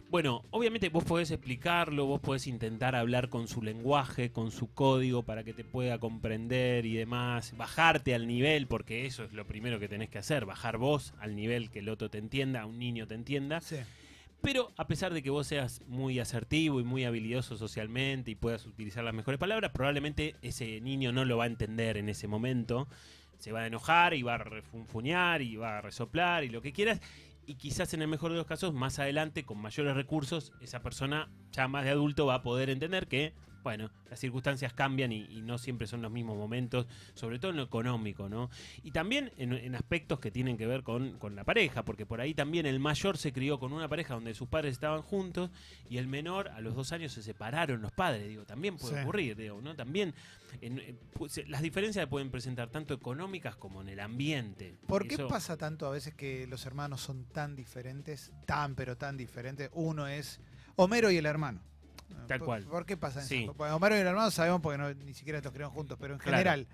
[0.10, 5.24] Bueno, obviamente vos podés explicarlo, vos podés intentar hablar con su lenguaje, con su código
[5.24, 9.80] para que te pueda comprender y demás, bajarte al nivel, porque eso es lo primero
[9.80, 13.06] que tenés que hacer, bajar vos al nivel que el otro te entienda, un niño
[13.06, 13.60] te entienda.
[13.60, 13.76] Sí.
[14.42, 18.66] Pero a pesar de que vos seas muy asertivo y muy habilidoso socialmente y puedas
[18.66, 22.88] utilizar las mejores palabras, probablemente ese niño no lo va a entender en ese momento.
[23.40, 26.72] Se va a enojar y va a refunfuñar y va a resoplar y lo que
[26.72, 27.02] quieras.
[27.46, 31.30] Y quizás en el mejor de los casos, más adelante, con mayores recursos, esa persona
[31.52, 35.42] ya más de adulto va a poder entender que, bueno, las circunstancias cambian y, y
[35.42, 38.50] no siempre son los mismos momentos, sobre todo en lo económico, ¿no?
[38.84, 42.22] Y también en, en aspectos que tienen que ver con, con la pareja, porque por
[42.22, 45.50] ahí también el mayor se crió con una pareja donde sus padres estaban juntos
[45.90, 49.02] y el menor a los dos años se separaron los padres, digo, también puede Sí.
[49.02, 49.76] ocurrir, digo, ¿no?
[49.76, 50.14] También
[50.62, 54.76] en- en- pu- se- las diferencias se pueden presentar tanto económicas como en el ambiente.
[54.88, 58.98] ¿Por qué Eso- pasa tanto a veces que los hermanos son tan diferentes, tan pero
[58.98, 59.70] tan diferentes?
[59.74, 60.40] Uno es
[60.80, 61.60] Homero y el hermano.
[62.28, 62.64] Tal ¿Por- cual.
[62.66, 63.30] ¿Por qué pasa eso?
[63.30, 63.50] Sí.
[63.58, 66.38] Homero y el hermano sabemos porque no- ni siquiera los crearon juntos, pero en Claro.
[66.38, 66.68] general.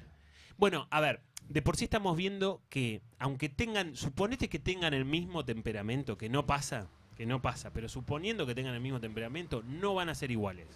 [0.58, 5.06] Bueno, a ver, de por sí estamos viendo que, aunque tengan, suponete que tengan el
[5.06, 9.64] mismo temperamento, que no pasa, que no pasa, pero suponiendo que tengan el mismo temperamento,
[9.64, 10.68] no van a ser iguales.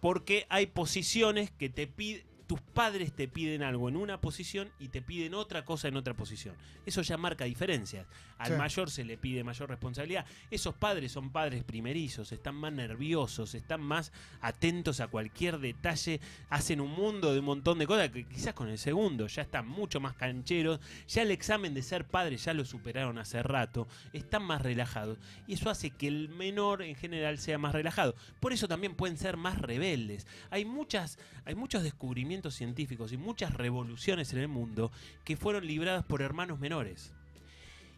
[0.00, 2.22] Porque hay posiciones que te piden,
[2.54, 6.14] tus padres te piden algo en una posición y te piden otra cosa en otra
[6.14, 6.54] posición.
[6.86, 8.06] Eso ya marca diferencias.
[8.38, 8.58] Al Sí.
[8.58, 10.24] mayor se le pide mayor responsabilidad.
[10.52, 16.80] Esos padres son padres primerizos, están más nerviosos, están más atentos a cualquier detalle, hacen
[16.80, 19.98] un mundo de un montón de cosas que quizás con el segundo ya están mucho
[19.98, 24.62] más cancheros, ya el examen de ser padre ya lo superaron hace rato, están más
[24.62, 28.14] relajados y eso hace que el menor en general sea más relajado.
[28.38, 30.24] Por eso también pueden ser más rebeldes.
[30.50, 34.92] Hay muchas hay muchos descubrimientos científicos y muchas revoluciones en el mundo
[35.24, 37.12] que fueron libradas por hermanos menores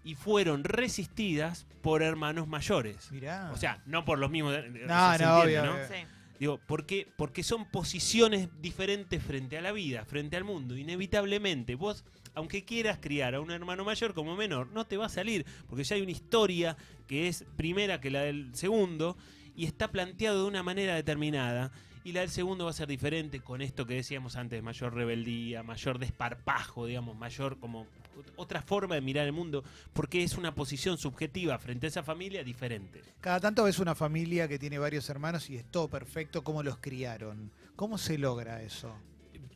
[0.04, 3.10] y fueron resistidas por hermanos mayores.
[3.10, 3.50] Mirá.
[3.52, 4.54] O sea, no por los mismos.
[4.54, 5.72] No, se no, entiende, obvio, ¿no?
[5.72, 5.88] obvio.
[5.88, 5.94] Sí.
[6.38, 10.76] Digo, porque, porque son posiciones diferentes frente a la vida, frente al mundo.
[10.76, 12.04] Inevitablemente, vos,
[12.34, 15.84] aunque quieras criar a un hermano mayor como menor, no te va a salir, porque
[15.84, 19.16] ya hay una historia que es primera que la del segundo
[19.56, 21.72] y está planteado de una manera determinada.
[22.06, 25.64] Y la del segundo va a ser diferente con esto que decíamos antes, mayor rebeldía,
[25.64, 27.88] mayor desparpajo, digamos, mayor como
[28.36, 32.44] otra forma de mirar el mundo, porque es una posición subjetiva frente a esa familia
[32.44, 33.02] diferente.
[33.20, 36.78] Cada tanto ves una familia que tiene varios hermanos y es todo perfecto, ¿cómo los
[36.78, 37.50] criaron?
[37.74, 38.94] ¿Cómo se logra eso?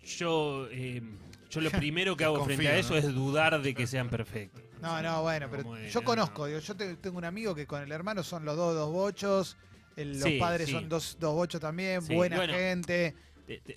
[0.05, 1.03] Yo, eh,
[1.51, 2.97] yo lo primero que hago frente a eso ¿no?
[2.99, 4.61] es dudar de que sean perfectos.
[4.83, 7.69] No, no, bueno, pero Como yo no, conozco, digo, yo te- tengo un amigo que
[7.69, 9.57] con el hermano son los dos dos bochos,
[9.97, 10.73] el- los Sí, padres sí.
[10.73, 12.53] son dos, dos bochos también, Sí, buena bueno.
[12.55, 13.15] gente.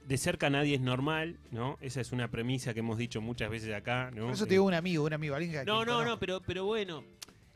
[0.07, 1.79] De, cerca nadie es normal, ¿no?
[1.81, 4.25] Esa es una premisa que hemos dicho muchas veces acá, ¿no?
[4.25, 6.41] Por eso Eh, te digo un amigo, un amigo, alguien que No, no, no, pero,
[6.41, 7.03] pero bueno,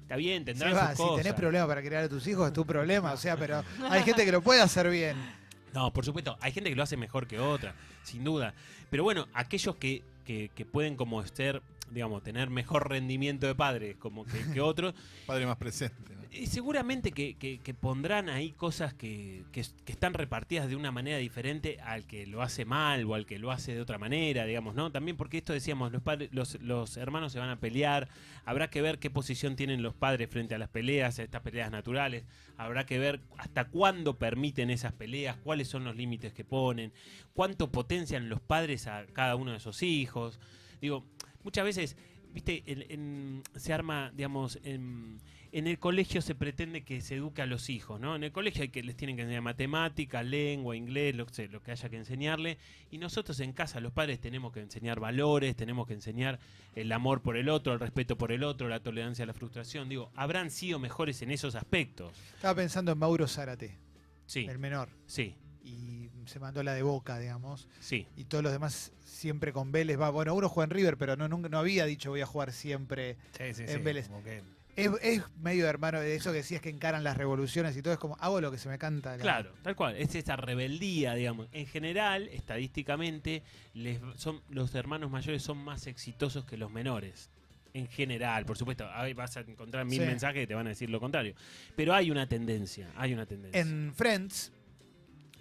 [0.02, 1.18] está bien, tendrán Seba, sus si cosas.
[1.24, 4.26] tenés problemas para criar a tus hijos, es tu problema, o sea, pero hay gente
[4.26, 5.16] que lo puede hacer bien.
[5.74, 8.56] No, por supuesto, hay gente que lo hace mejor que otra, sin duda.
[8.90, 13.96] Pero bueno, aquellos que, que, que pueden como ser, digamos, tener mejor rendimiento de padres
[13.98, 14.96] como que, que otros,
[15.28, 16.16] Padre más presente.
[16.48, 22.06] Seguramente que, que- pondrán ahí cosas que, que- están repartidas de una manera diferente al
[22.06, 24.92] que lo hace mal o al que lo hace de otra manera, digamos, ¿no?
[24.92, 28.10] También porque esto decíamos, los, padres, los, los hermanos se van a pelear,
[28.46, 31.72] habrá que ver qué posición tienen los padres frente a las peleas, a estas peleas
[31.72, 32.24] naturales,
[32.58, 36.92] habrá que ver hasta cuándo permiten esas peleas, cuáles son los límites que ponen,
[37.34, 40.40] cuánto potencian los padres a cada uno de sus hijos.
[40.82, 41.06] Digo,
[41.44, 41.98] muchas veces,
[42.34, 42.64] viste,
[43.56, 45.20] se arma, digamos, en,
[45.52, 48.16] en el colegio se pretende que se eduque a los hijos, ¿no?
[48.16, 51.48] En el colegio hay que les tienen que enseñar matemática, lengua, inglés, lo que, se-
[51.48, 52.58] lo que haya que enseñarle.
[52.92, 56.40] Y nosotros en casa, los padres, tenemos que enseñar valores, tenemos que enseñar
[56.76, 59.90] el amor por el otro, el respeto por el otro, la tolerancia a la frustración.
[59.90, 62.12] Digo, habrán sido mejores en esos aspectos.
[62.36, 63.78] Estaba pensando en Mauro Zárate,
[64.26, 65.97] Sí, el menor, sí, y
[66.28, 67.68] se mandó la de boca, digamos.
[67.80, 68.08] sí.
[68.16, 70.00] Y todos los demás siempre con Vélez.
[70.00, 72.52] Va, bueno, uno juega en River, pero no, nunca, no había dicho voy a jugar
[72.52, 73.18] siempre.
[73.38, 73.78] Sí, sí, En sí.
[73.80, 74.08] Vélez.
[74.08, 74.42] como que-
[74.76, 77.94] Es, es medio hermano de eso que decías que encaran las revoluciones y todo.
[77.94, 79.18] Es como, hago lo que se me canta.
[79.18, 79.96] la- Claro, tal cual.
[79.98, 81.48] Es esa rebeldía, digamos.
[81.52, 83.42] En general, estadísticamente,
[83.74, 87.30] les son, los hermanos mayores son más exitosos que los menores.
[87.74, 90.06] En general, por supuesto, ahí vas a encontrar mil Sí.
[90.06, 91.34] mensajes que te van a decir lo contrario.
[91.76, 93.60] Pero hay una tendencia, hay una tendencia.
[93.60, 94.52] En Friends,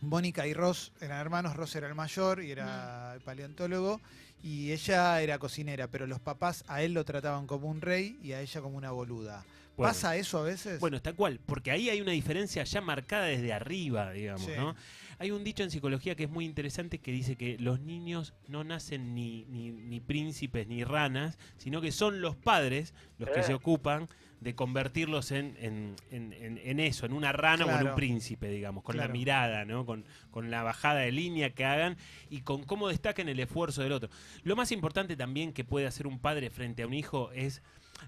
[0.00, 1.56] Mónica y Ross eran hermanos.
[1.56, 4.00] Ross era el mayor y era el paleontólogo.
[4.42, 8.32] Y ella era cocinera, pero los papás a él lo trataban como un rey y
[8.32, 9.44] a ella como una boluda.
[9.76, 9.90] Bueno.
[9.92, 10.80] ¿Pasa eso a veces?
[10.80, 14.52] Bueno, tal cual, porque ahí hay una diferencia ya marcada desde arriba, digamos, Sí.
[14.56, 14.74] ¿no?
[15.18, 18.64] Hay un dicho en psicología que es muy interesante que dice que los niños no
[18.64, 23.54] nacen ni, ni, ni príncipes ni ranas, sino que son los padres los que se
[23.54, 24.08] ocupan
[24.40, 28.94] de convertirlos en, en, en- eso, en una rana o en un príncipe, digamos, con
[28.94, 29.08] Claro.
[29.08, 29.86] la mirada, ¿no?
[29.86, 31.96] Con, con la bajada de línea que hagan
[32.28, 34.10] y con cómo destaquen el esfuerzo del otro.
[34.44, 37.62] Lo más importante también que puede hacer un padre frente a un hijo es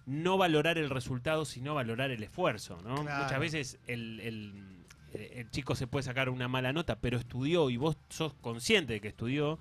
[0.04, 3.02] no valorar el resultado, sino valorar el esfuerzo, ¿no?
[3.02, 3.24] Claro.
[3.24, 4.74] Muchas veces el, el-
[5.14, 9.00] el chico se puede sacar una mala nota, pero estudió y vos sos consciente de
[9.00, 9.58] que estudió.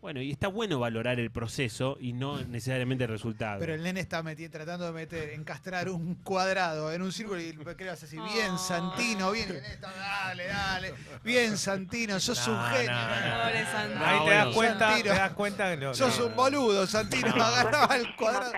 [0.00, 3.58] Bueno, y está bueno valorar el proceso y no necesariamente el resultado.
[3.58, 7.52] Pero el nene está meti- tratando de meter, encastrar un cuadrado en un círculo y
[7.76, 8.20] ¿qué le vas a decir?
[8.32, 8.58] Bien, Oh.
[8.58, 9.48] Santino, bien,
[9.80, 10.94] dale, dale.
[11.24, 12.92] Bien, Santino, sos un No, genio.
[12.92, 13.42] no, no.
[13.42, 14.04] Pobre Santino.
[14.06, 15.12] Ahí te das cuenta, Santino.
[15.14, 18.52] te das cuenta que Sos un boludo, Santino, agarraba el cuadrado.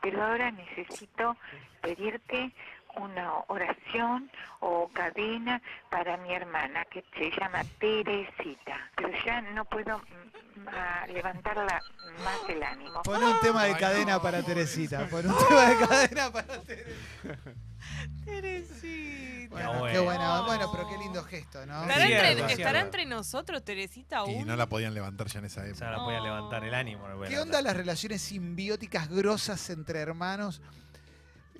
[0.00, 1.36] pero ahora necesito
[1.82, 2.52] pedirte
[2.98, 4.30] una oración
[4.60, 11.06] o cadena para mi hermana que se llama Teresita, pero ya no puedo mm, ah,
[11.08, 11.80] levantarla
[12.24, 13.02] más el ánimo.
[13.02, 15.06] Pon un tema de cadena para Teresita.
[15.08, 17.38] Pon un tema de cadena para Teresita.
[18.24, 19.48] Teresita.
[19.50, 20.04] Bueno, No, qué bueno.
[20.04, 20.40] buena.
[20.42, 21.82] Bueno, pero qué lindo gesto, ¿no?
[21.82, 24.30] ¿Estará, Es entre, estará nosotros, Teresita, aún?
[24.30, 25.90] Y no la podían levantar ya en esa O sea, época.
[25.96, 27.08] no podía levantar el ánimo.
[27.08, 27.42] no ¿Qué levantar.
[27.42, 30.60] onda las relaciones simbióticas grosas entre hermanos?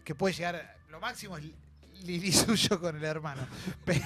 [0.04, 1.44] Que puede llegar, lo máximo es
[2.04, 3.42] Lili suyo con el hermano.
[3.84, 4.04] Pero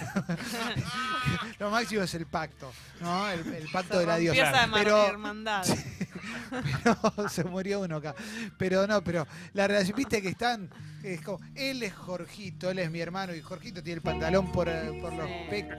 [1.59, 3.29] lo máximo es el pacto, ¿no?
[3.31, 4.69] El, el pacto de la diosa.
[4.73, 5.65] Pero, hermandad.
[6.51, 8.15] pero se murió uno acá.
[8.57, 10.71] Pero no, pero la relación, viste que están,
[11.03, 14.69] es como, él es Jorgito, él es mi hermano, y Jorgito tiene el pantalón por,
[14.69, 15.35] eh, por los Sí.
[15.51, 15.79] pechos.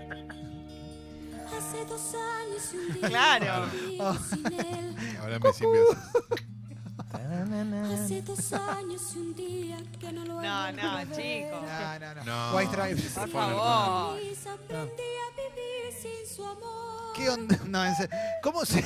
[1.48, 3.70] Hace dos años y un día Claro.
[5.20, 5.98] Ahora me simbiosis.
[7.14, 11.62] Hace dos años y un día que no lo No, no, chicos.
[11.62, 12.24] No, no, no.
[12.52, 12.58] No.
[12.58, 13.12] White Stripes.
[13.14, 14.18] Por favor.
[14.54, 17.14] Aprendí a vivir sin su amor.
[17.16, 17.60] ¿Qué onda?
[17.68, 18.16] No, en serio.
[18.42, 18.84] ¿Cómo se,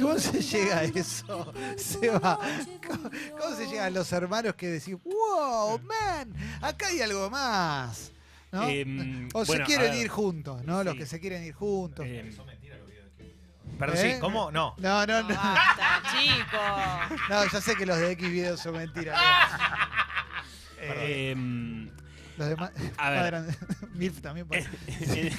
[0.00, 1.52] ¿Cómo se llega a eso?
[1.76, 2.38] Seba?
[2.86, 8.12] ¿Cómo, cómo se llega a los hermanos que decís, wow, man, acá hay algo más?
[8.52, 8.68] ¿No?
[8.68, 10.84] Em, o bueno, se quieren ir juntos, ¿no?
[10.84, 10.98] Los Sí.
[11.00, 12.06] que se quieren ir juntos.
[12.06, 12.32] Eh,
[13.78, 14.14] Perdón, ¿Eh?
[14.14, 14.50] sí, ¿cómo?
[14.52, 14.74] No.
[14.78, 15.34] no, no, No, no.
[15.34, 17.20] basta, chicos.
[17.28, 19.18] No, ya sé que los de X videos son mentiras.
[20.86, 21.88] Eh, em,
[22.36, 22.70] los demás.
[22.98, 23.42] a ver.
[23.94, 24.46] Milf también.
[24.46, 24.66] puede-
[24.98, 25.32] en,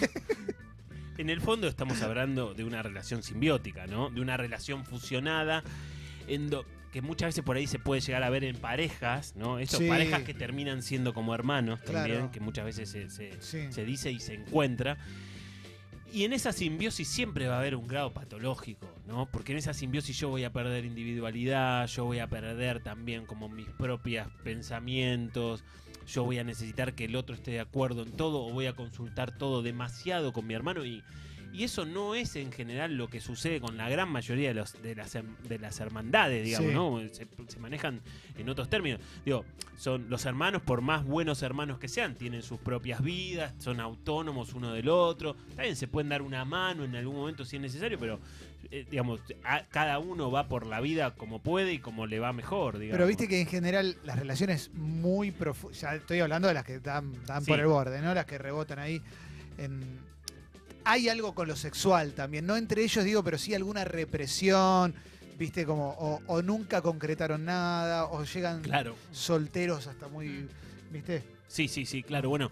[1.18, 4.10] en el fondo estamos hablando de una relación simbiótica, ¿no?
[4.10, 5.64] De una relación fusionada,
[6.28, 9.60] en do- que muchas veces por ahí se puede llegar a ver en parejas, ¿no?
[9.60, 9.88] Esas Sí.
[9.88, 12.32] parejas que terminan siendo como hermanos también, Claro.
[12.32, 13.72] que muchas veces se, se- Sí.
[13.72, 14.98] se dice y se encuentra.
[16.16, 19.26] Y en esa simbiosis siempre va a haber un grado patológico, ¿no?
[19.26, 23.50] Porque en esa simbiosis yo voy a perder individualidad, yo voy a perder también como
[23.50, 25.66] mis propios pensamientos,
[26.08, 28.72] yo voy a necesitar que el otro esté de acuerdo en todo o voy a
[28.72, 31.04] consultar todo demasiado con mi hermano y,
[31.56, 34.82] y eso no es en general lo que sucede con la gran mayoría de, los,
[34.82, 36.74] de, las, herm- de las hermandades, digamos, Sí.
[36.76, 37.00] ¿no?
[37.14, 38.02] Se, se manejan
[38.38, 39.00] en otros términos.
[39.24, 39.46] Digo,
[39.78, 44.54] son los hermanos, por más buenos hermanos que sean, tienen sus propias vidas, son autónomos
[44.54, 45.36] uno del otro.
[45.56, 48.20] También se pueden dar una mano en algún momento si es necesario, pero
[48.72, 52.34] eh, digamos, a- cada uno va por la vida como puede y como le va
[52.34, 52.98] mejor, digamos.
[52.98, 56.80] Pero viste que en general las relaciones muy profundas, ya estoy hablando de las que
[56.80, 57.52] dan, dan Sí.
[57.52, 58.14] por el borde, ¿no?
[58.14, 59.02] Las que rebotan ahí.
[59.58, 60.00] en-
[60.86, 64.94] Hay algo con lo sexual también, no entre ellos digo, pero sí alguna represión,
[65.38, 68.96] viste, como, o, o nunca concretaron nada, o llegan Claro.
[69.12, 70.48] solteros hasta muy,
[70.92, 71.24] viste.
[71.48, 72.30] Sí, sí, sí, claro.
[72.30, 72.52] Bueno,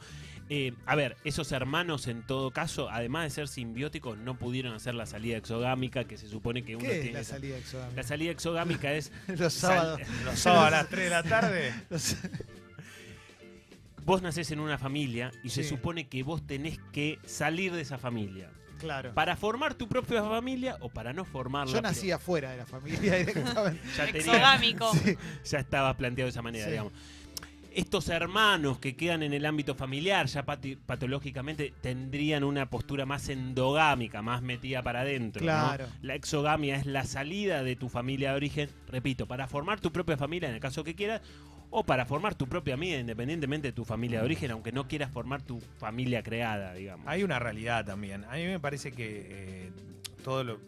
[0.50, 4.94] eh, a ver, esos hermanos en todo caso, además de ser simbióticos, no pudieron hacer
[4.94, 7.14] la salida exogámica que se supone que uno ¿Qué es tiene.
[7.14, 7.96] la esa- salida exogámica?
[7.96, 10.02] La salida exogámica es Los sábados.
[10.26, 11.74] Los sábados a las 3 de la tarde.
[11.90, 12.16] Los-
[14.06, 17.98] vos nacés en una familia y se supone que vos tenés que salir de esa
[17.98, 18.50] familia.
[18.80, 19.14] claro.
[19.14, 21.72] Para formar tu propia familia o para no formarla.
[21.72, 23.80] Yo pero nací afuera de la familia directamente.
[23.96, 24.78] ya, tenía-.
[25.04, 25.18] Sí.
[25.46, 26.72] ya estaba planteado de esa manera, Sí.
[26.72, 26.94] digamos.
[27.76, 33.30] Estos hermanos que quedan en el ámbito familiar, ya pati- patológicamente, tendrían una postura más
[33.30, 35.42] endogámica, más metida para adentro.
[35.42, 35.46] ¿no?
[35.46, 35.86] Claro.
[36.02, 40.18] La exogamia es la salida de tu familia de origen, repito, para formar tu propia
[40.18, 41.22] familia en el caso que quieras,
[41.76, 45.10] o para formar tu propia vida independientemente de tu familia de origen, aunque no quieras
[45.12, 47.08] formar tu familia creada, digamos.
[47.08, 48.24] Hay una realidad también.
[48.26, 49.72] A mí me parece que eh,
[50.24, 50.60] todo lo.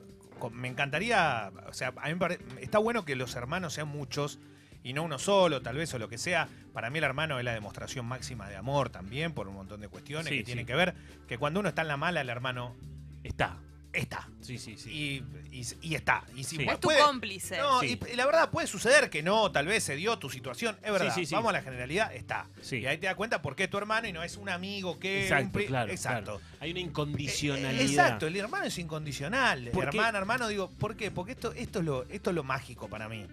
[0.51, 1.51] Me encantaría.
[1.69, 4.39] O sea, a mí me pare- está bueno que los hermanos sean muchos
[4.85, 6.47] y no uno solo, tal vez, o lo que sea.
[6.71, 9.89] Para mí, el hermano es la demostración máxima de amor también, por un montón de
[9.89, 10.67] cuestiones Sí, que tienen sí.
[10.67, 10.93] que ver.
[11.27, 12.75] Que cuando uno está en la mala, el hermano
[13.23, 13.57] Está.
[13.91, 14.27] está.
[14.41, 14.91] Sí, sí, sí.
[14.91, 16.23] Y, y- y está.
[16.35, 16.63] Y si Sí.
[16.63, 17.57] Es tu puede- cómplice.
[17.57, 17.97] No, Sí.
[18.09, 20.91] y, y la verdad puede suceder que no, tal vez se dio tu situación, es
[20.91, 21.13] verdad.
[21.15, 21.33] Sí, sí, sí.
[21.35, 22.47] Vamos a la generalidad, está.
[22.61, 22.79] Sí.
[22.79, 24.99] Y ahí te das cuenta por qué es tu hermano y no es un amigo
[24.99, 25.23] que.
[25.23, 26.23] Exacto, pri- claro, Exacto.
[26.39, 26.41] claro.
[26.59, 27.81] Hay una Eh, incondicionalidad.
[27.81, 29.69] eh, Exacto, el hermano es incondicional.
[29.69, 31.09] Hermano, hermano, digo, ¿por qué?
[31.09, 33.25] Porque esto, esto, es lo, esto es lo mágico para mí.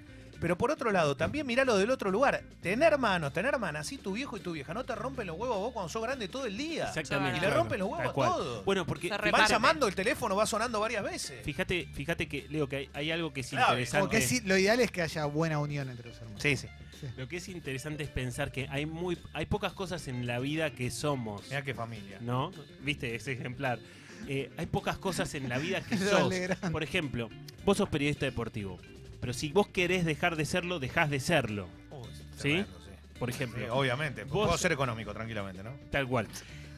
[0.42, 2.42] Pero por otro lado, también miralo del otro lugar.
[2.60, 5.56] Tener hermanos, tener hermanas, así tu viejo y tu vieja no te rompen los huevos
[5.56, 6.88] a vos cuando sos grande todo el día.
[6.88, 7.38] Exactamente.
[7.38, 8.64] Y le rompen los huevos a todos.
[8.64, 9.52] Bueno, porque reparte.
[9.52, 11.44] llamando, el teléfono va sonando varias veces.
[11.44, 14.18] fíjate, fíjate que, Leo, que hay, hay algo que es Claro, interesante.
[14.18, 16.42] Que lo ideal es que haya buena unión entre los hermanos.
[16.42, 16.66] Sí, sí.
[17.16, 20.70] Lo que es interesante es pensar que hay muy hay pocas cosas en la vida
[20.70, 22.18] que somos, Mira qué familia.
[22.20, 22.50] ¿no?
[22.80, 23.78] ¿Viste ese ejemplar?
[24.26, 26.32] Eh, hay pocas cosas en la vida que sos.
[26.72, 27.28] Por ejemplo,
[27.64, 28.80] vos sos periodista deportivo,
[29.22, 31.68] pero si vos querés dejar de serlo, dejás de serlo.
[31.90, 32.38] Uy, ¿Sí?
[32.40, 33.18] tremendo, sí.
[33.18, 34.24] Por ejemplo, Sí, obviamente.
[34.24, 35.70] Vos- Puedo ser económico tranquilamente, ¿no?
[35.90, 36.26] tal cual.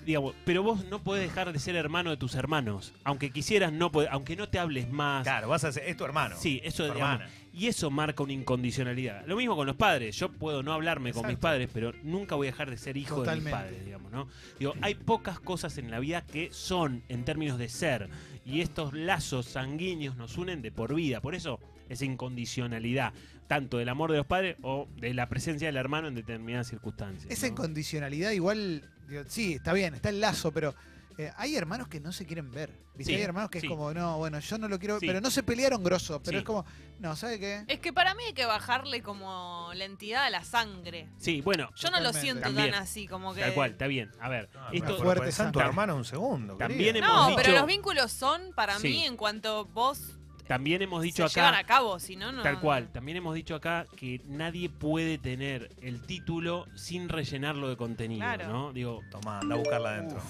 [0.04, 3.90] Digamos, pero vos no podés dejar de ser hermano de tus hermanos, aunque quisieras no
[3.90, 5.22] podés- aunque no te hables más.
[5.22, 6.36] Claro, vas a ser, es tu hermano.
[6.38, 7.30] Sí, eso digamos, hermana.
[7.54, 9.24] Y eso marca una incondicionalidad.
[9.26, 10.14] Lo mismo con los padres.
[10.18, 13.14] Yo puedo no hablarme con mis padres, pero nunca voy a dejar de ser hijo
[13.16, 13.48] Totalmente.
[13.48, 14.28] de mis padres, digamos, ¿no?
[14.58, 18.10] Digo, hay pocas cosas en la vida que son en términos de ser.
[18.44, 21.22] Y estos lazos sanguíneos nos unen de por vida.
[21.22, 23.12] Por eso esa incondicionalidad,
[23.46, 27.30] tanto del amor de los padres o de la presencia del hermano en determinadas circunstancias.
[27.30, 27.52] Esa ¿no?
[27.52, 30.74] incondicionalidad igual, digo, sí, está bien, está el lazo, pero
[31.18, 32.70] eh, hay hermanos que no se quieren ver.
[32.96, 33.12] ¿viste?
[33.12, 33.66] Sí, hay hermanos que sí.
[33.66, 35.06] es como, no, bueno, yo no lo quiero, Sí.
[35.06, 36.38] pero no se pelearon grosso, pero Sí.
[36.38, 36.64] es como,
[37.00, 37.64] no, ¿sabe qué?
[37.68, 41.08] Es que para mí hay que bajarle como la entidad a la sangre.
[41.18, 42.70] Sí, bueno, Yo no lo siento También.
[42.72, 43.40] tan así, como que.
[43.42, 44.10] tal cual, está bien.
[44.20, 46.56] A ver, Ah, esto, fuerte hermano un segundo.
[46.56, 48.88] También hemos No, dicho- pero los vínculos son para Sí.
[48.88, 51.60] mí en cuanto vos también hemos dicho se llevan acá.
[51.60, 52.42] a cabo, si no, no.
[52.42, 52.88] Tal cual.
[52.92, 58.48] También hemos dicho acá que nadie puede tener el título sin rellenarlo de contenido, Claro.
[58.48, 58.72] ¿no?
[58.72, 60.20] Digo, Tomá, anda a buscarla adentro.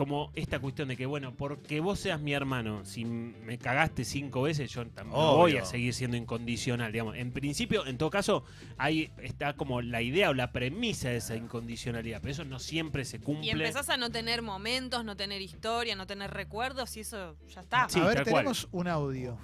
[0.00, 4.40] Como esta cuestión de que, bueno, porque vos seas mi hermano, si me cagaste cinco
[4.40, 5.36] veces, yo también Obvio.
[5.36, 7.16] voy a seguir siendo incondicional, digamos.
[7.16, 8.42] En principio, en todo caso,
[8.78, 13.04] ahí está como la idea o la premisa de esa incondicionalidad, pero eso no siempre
[13.04, 13.48] se cumple.
[13.48, 17.60] Y empezás a no tener momentos, no tener historia, no tener recuerdos y eso ya
[17.60, 17.86] está.
[17.90, 18.24] Sí, a ver, cual.
[18.24, 19.36] tenemos un audio.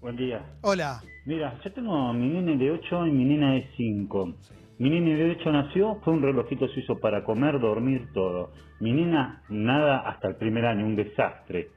[0.00, 0.46] Buen día.
[0.62, 1.02] Hola.
[1.26, 4.34] Mira, yo tengo mi nene de 8 y mi nena de 5.
[4.78, 8.52] Mi nene de 8 nació, fue un relojito suizo para comer, dormir, todo.
[8.80, 11.68] Mi nena, nada hasta el primer año, un desastre.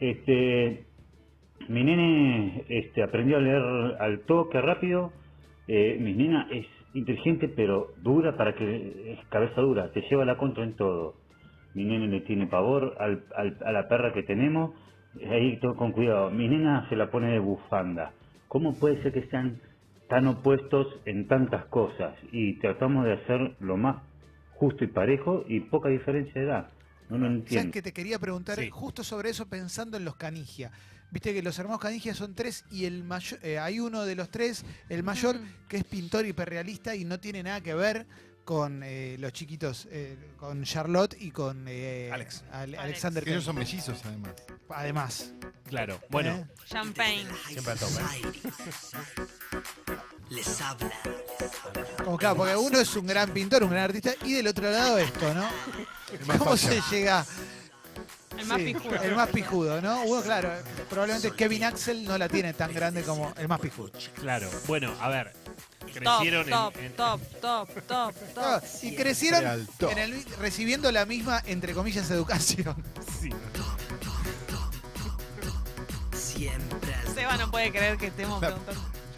[0.00, 0.86] Este,
[1.68, 3.62] mi nene este, aprendió a leer
[4.00, 5.12] al toque rápido.
[5.68, 10.64] Eh, mi nena es inteligente, pero dura para que cabeza dura, te lleva la contra
[10.64, 11.14] en todo.
[11.74, 14.72] Mi nene le tiene pavor al- al- a la perra que tenemos.
[15.30, 16.30] Ahí todo con cuidado.
[16.30, 18.12] Mi nena se la pone de bufanda.
[18.48, 19.60] ¿Cómo puede ser que sean
[20.08, 22.14] tan opuestos en tantas cosas?
[22.32, 24.02] Y tratamos de hacer lo más
[24.54, 26.70] justo y parejo y poca diferencia de edad.
[27.08, 27.72] No lo ¿Sabes entiendo.
[27.72, 28.68] que te quería preguntar Sí.
[28.70, 30.70] justo sobre eso pensando en los Canigia?
[31.12, 34.28] Viste que los hermanos Canigia son tres y el mayor, eh, hay uno de los
[34.28, 35.36] tres, el mayor,
[35.68, 38.06] que es pintor hiperrealista y no tiene nada que ver
[38.44, 42.44] con eh, los chiquitos, eh, con Charlotte y con eh, Alex.
[42.50, 42.82] Ale- Alex.
[42.82, 43.22] Alexander.
[43.24, 44.34] Que ellos son mellizos, además.
[44.68, 45.34] Además.
[45.68, 46.00] Claro.
[46.10, 46.44] Bueno, ¿eh?
[46.66, 47.24] Champagne.
[47.48, 48.02] Siempre al tope.
[50.30, 50.90] Les habla.
[52.04, 54.98] Como claro, porque uno es un gran pintor, un gran artista, y del otro lado
[54.98, 55.48] esto, ¿no?
[56.38, 57.24] ¿Cómo se llega?
[58.36, 59.02] El más Sí, pijudo.
[59.02, 60.02] El más pijudo, ¿no?
[60.02, 60.50] Uno, claro,
[60.90, 63.90] probablemente Kevin Axel no la tiene tan grande como el más pijudo.
[64.20, 64.50] claro.
[64.66, 65.32] Bueno, a ver.
[66.02, 68.64] Top, Crecieron top, en, en- top, top, top, Ah, top.
[68.82, 69.92] y crecieron Real top.
[69.92, 72.74] en el- recibiendo la misma, entre comillas, educación.
[73.22, 73.30] sí.
[76.12, 78.40] Siempre Seba no puede creer que estemos.
[78.42, 78.56] La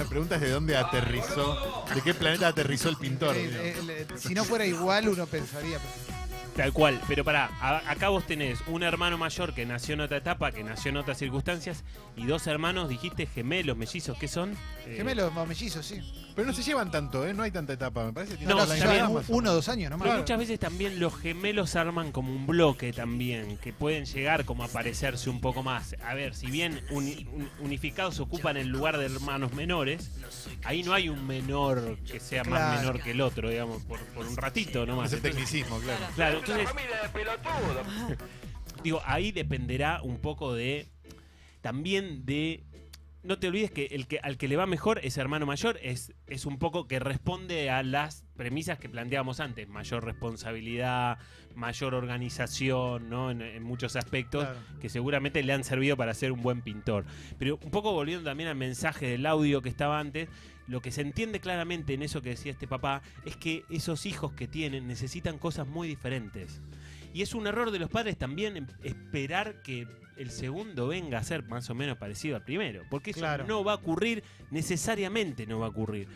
[0.08, 3.36] pregunta es de dónde aterrizó, de qué planeta aterrizó el pintor.
[3.36, 5.78] Eh, eh, si no fuera igual, uno pensaría.
[6.56, 10.16] Tal cual, pero pará, a- acá vos tenés un hermano mayor que nació en otra
[10.16, 11.84] etapa, que nació en otras circunstancias,
[12.16, 14.56] y dos hermanos, dijiste, gemelos, mellizos, ¿qué son?
[14.84, 16.00] Gemelos o mellizos, sí.
[16.38, 17.34] Pero no se llevan tanto, ¿eh?
[17.34, 18.34] No hay tanta etapa, me parece.
[18.34, 20.06] que tienen No, la misma también uno o dos años nomás.
[20.06, 24.62] Pero muchas veces también los gemelos arman como un bloque también, que pueden llegar como
[24.62, 25.96] a parecerse un poco más.
[26.06, 30.12] A ver, si bien uni- un- unificados ocupan el lugar de hermanos menores,
[30.62, 32.78] ahí no hay un menor que sea más Claro.
[32.82, 35.12] menor que el otro, digamos, por, por un ratito nomás.
[35.12, 36.06] Es el Entonces, tecnicismo, claro.
[36.14, 36.68] claro, entonces,
[38.84, 40.86] digo, ahí dependerá un poco de,
[41.62, 42.62] también de...
[43.28, 46.14] No te olvides que el que al que le va mejor ese hermano mayor es,
[46.28, 51.18] es un poco que responde a las premisas que planteábamos antes, mayor responsabilidad,
[51.54, 53.30] mayor organización, ¿no?
[53.30, 54.58] En, en muchos aspectos Claro.
[54.80, 57.04] que seguramente le han servido para ser un buen pintor.
[57.38, 60.30] Pero un poco volviendo también al mensaje del audio que estaba antes,
[60.66, 64.32] lo que se entiende claramente en eso que decía este papá es que esos hijos
[64.32, 66.62] que tienen necesitan cosas muy diferentes.
[67.12, 69.86] Y es un error de los padres también em- esperar que
[70.18, 73.46] el segundo venga a ser más o menos parecido al primero, porque eso Claro.
[73.46, 76.08] no va a ocurrir, necesariamente no va a ocurrir.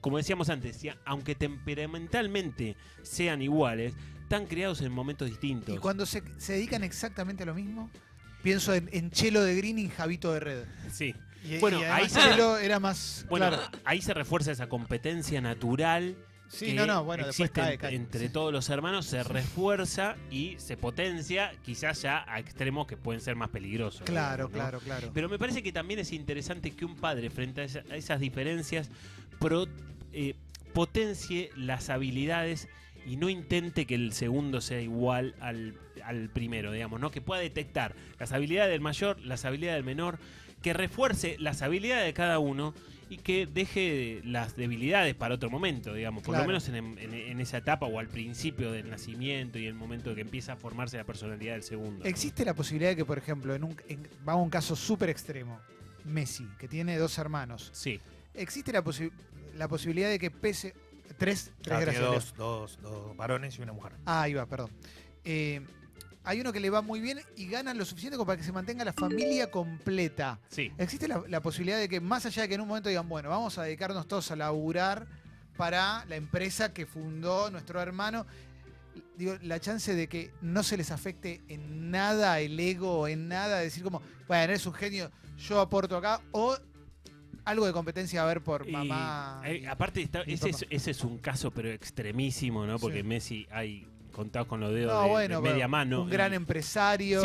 [0.00, 5.74] Como decíamos antes, si- aunque temperamentalmente sean iguales, están creados en momentos distintos.
[5.74, 7.90] Y cuando se, se dedican exactamente a lo mismo,
[8.42, 10.64] pienso en, en Chelo de Green y Javito de Red.
[10.90, 11.14] Sí.
[11.44, 13.26] Y, Bueno, y ahí además se- Chelo era más.
[13.28, 13.62] Bueno, claro.
[13.84, 16.14] ahí se refuerza esa competencia natural
[16.52, 17.94] Sí, que no, no, bueno, después existe cae, cae.
[17.94, 23.20] entre todos los hermanos, se refuerza y se potencia, quizás ya a extremos que pueden
[23.20, 24.02] ser más peligrosos.
[24.02, 25.10] Claro, claro, claro.
[25.14, 28.18] Pero me parece que también es interesante que un padre, frente a, esa- a esas
[28.18, 28.90] diferencias,
[29.38, 29.68] pro-
[30.12, 30.34] eh,
[30.74, 32.68] potencie las habilidades
[33.06, 35.74] y no intente que el segundo sea igual al,
[36.04, 37.10] al primero, digamos, ¿no?
[37.10, 40.18] Que pueda detectar las habilidades del mayor, las habilidades del menor,
[40.62, 42.74] que refuerce las habilidades de cada uno
[43.10, 46.44] y que deje las debilidades para otro momento, digamos, por Claro.
[46.44, 50.14] lo menos en, en- en esa etapa o al principio del nacimiento y el momento
[50.14, 52.04] que empieza a formarse la personalidad del segundo.
[52.04, 52.04] ¿no?
[52.08, 55.10] Existe la posibilidad de que, por ejemplo, en un, en- vamos a un caso súper
[55.10, 55.60] extremo,
[56.04, 57.70] Messi, que tiene dos hermanos.
[57.74, 58.00] Sí.
[58.32, 59.10] ¿Existe la, posi-
[59.56, 60.72] la posibilidad de que pese.
[61.18, 62.12] Tres, tres tiene Leo.
[62.12, 63.92] dos, dos, dos varones y una mujer.
[64.06, 64.70] Ah, ahí va, perdón.
[65.24, 65.60] Eh,
[66.24, 68.52] hay uno que le va muy bien y gana lo suficiente como para que se
[68.52, 70.38] mantenga la familia completa.
[70.48, 70.70] Sí.
[70.78, 73.28] ¿Existe la, la posibilidad de que, más allá de que en un momento digan, bueno,
[73.30, 75.06] vamos a dedicarnos todos a laburar
[75.56, 78.26] para la empresa que fundó nuestro hermano,
[79.16, 83.58] digo, la chance de que no se les afecte en nada el ego, en nada,
[83.58, 86.56] decir como, bueno, eres un genio, yo aporto acá, o
[87.44, 89.42] algo de competencia a ver por mamá.
[89.44, 92.78] eh, y- aparte, está- y ese, es, ese es un caso, pero extremísimo, ¿no?
[92.78, 93.02] Porque Sí.
[93.04, 96.02] Messi hay contados con los dedos No, de, media mano.
[96.02, 97.20] un gran y- empresario.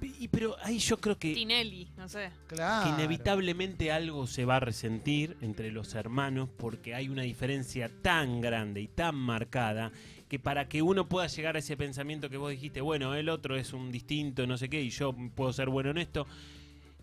[0.00, 0.08] Sí.
[0.20, 2.30] Y, pero ahí yo creo que, Tinelli, no sé.
[2.46, 2.84] Claro.
[2.84, 8.40] que inevitablemente algo se va a resentir entre los hermanos porque hay una diferencia tan
[8.40, 9.90] grande y tan marcada
[10.28, 13.56] que para que uno pueda llegar a ese pensamiento que vos dijiste, bueno, el otro
[13.56, 16.26] es un distinto, no sé qué, y yo puedo ser bueno en esto,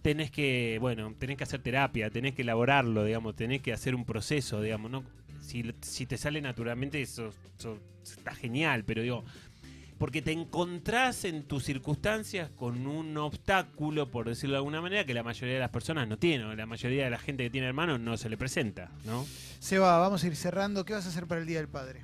[0.02, 4.06] tenés que, bueno, tenés que hacer terapia, tenés que elaborarlo, digamos, tenés que hacer un
[4.06, 5.04] proceso, digamos, ¿no?
[5.42, 9.24] Si, si te sale naturalmente, eso, eso está genial, pero digo,
[9.98, 15.14] porque te encontrás en tus circunstancias con un obstáculo, por decirlo de alguna manera, que
[15.14, 17.68] la mayoría de las personas no tienen, o la mayoría de la gente que tiene
[17.68, 19.26] hermanos no se le presenta, ¿no?
[19.60, 20.86] Seba, vamos a ir cerrando.
[20.86, 22.04] ¿Qué vas a hacer para el Día del Padre?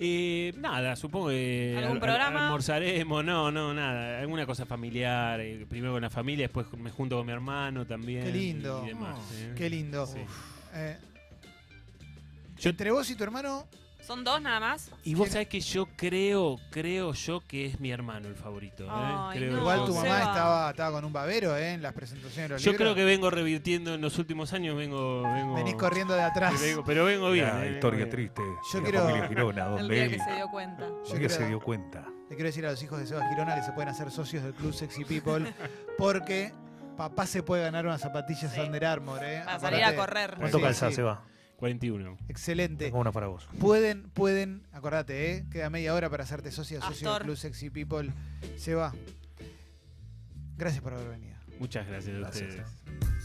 [0.00, 2.44] Eh, nada, supongo que ¿Algún al- programa?
[2.46, 7.16] almorzaremos, no, no, nada, alguna cosa familiar, eh, primero con la familia, después me junto
[7.16, 8.22] con mi hermano también.
[8.24, 8.82] Qué lindo.
[8.84, 9.54] y demás, Oh, ¿eh?
[9.56, 10.06] Qué lindo.
[10.06, 10.20] Sí.
[10.74, 10.98] Eh,
[12.60, 13.66] Yo- entre vos y tu hermano,
[14.00, 14.90] ¿Son dos nada más?
[15.04, 18.84] Y vos sabés que yo creo, creo yo que es mi hermano el favorito.
[18.84, 18.88] ¿eh?
[18.90, 20.18] Ay, Creo no, Igual yo tu mamá Seba.
[20.20, 21.74] estaba, estaba con un babero ¿eh?
[21.74, 22.84] en las presentaciones de los Yo libros.
[22.86, 25.24] creo que vengo revirtiendo en los últimos años, vengo...
[25.24, 26.58] vengo Venís corriendo de atrás.
[26.58, 27.48] vengo- pero vengo bien.
[27.48, 28.30] La eh, historia vengo bien.
[28.32, 28.42] triste.
[28.72, 30.88] Yo quiero- la familia Girona, El donde día él que se dio cuenta.
[31.20, 32.00] Yo se dio cuenta.
[32.30, 34.54] Le quiero decir a los hijos de Seba Girona que se pueden hacer socios del
[34.54, 35.52] Club Sexy People
[35.98, 36.54] porque
[36.96, 38.60] papá se puede ganar unas zapatillas Sí.
[38.60, 39.20] Under Armour.
[39.22, 39.42] ¿eh?
[39.44, 40.34] Para salir a correr.
[40.38, 40.94] ¿Cuánto Sí, calzás, sí.
[40.96, 41.24] Seba?
[41.58, 42.16] 41.
[42.28, 42.84] Excelente.
[42.86, 43.48] Tengo una para vos.
[43.58, 45.44] Pueden, pueden, acordate, ¿eh?
[45.50, 47.22] queda media hora para hacerte socio, socio del Astor.
[47.24, 48.12] Club Sexy People.
[48.56, 48.94] Seba,
[50.56, 51.36] gracias por haber venido.
[51.58, 52.68] Muchas gracias a Gracias, ustedes.
[52.68, 53.17] eh.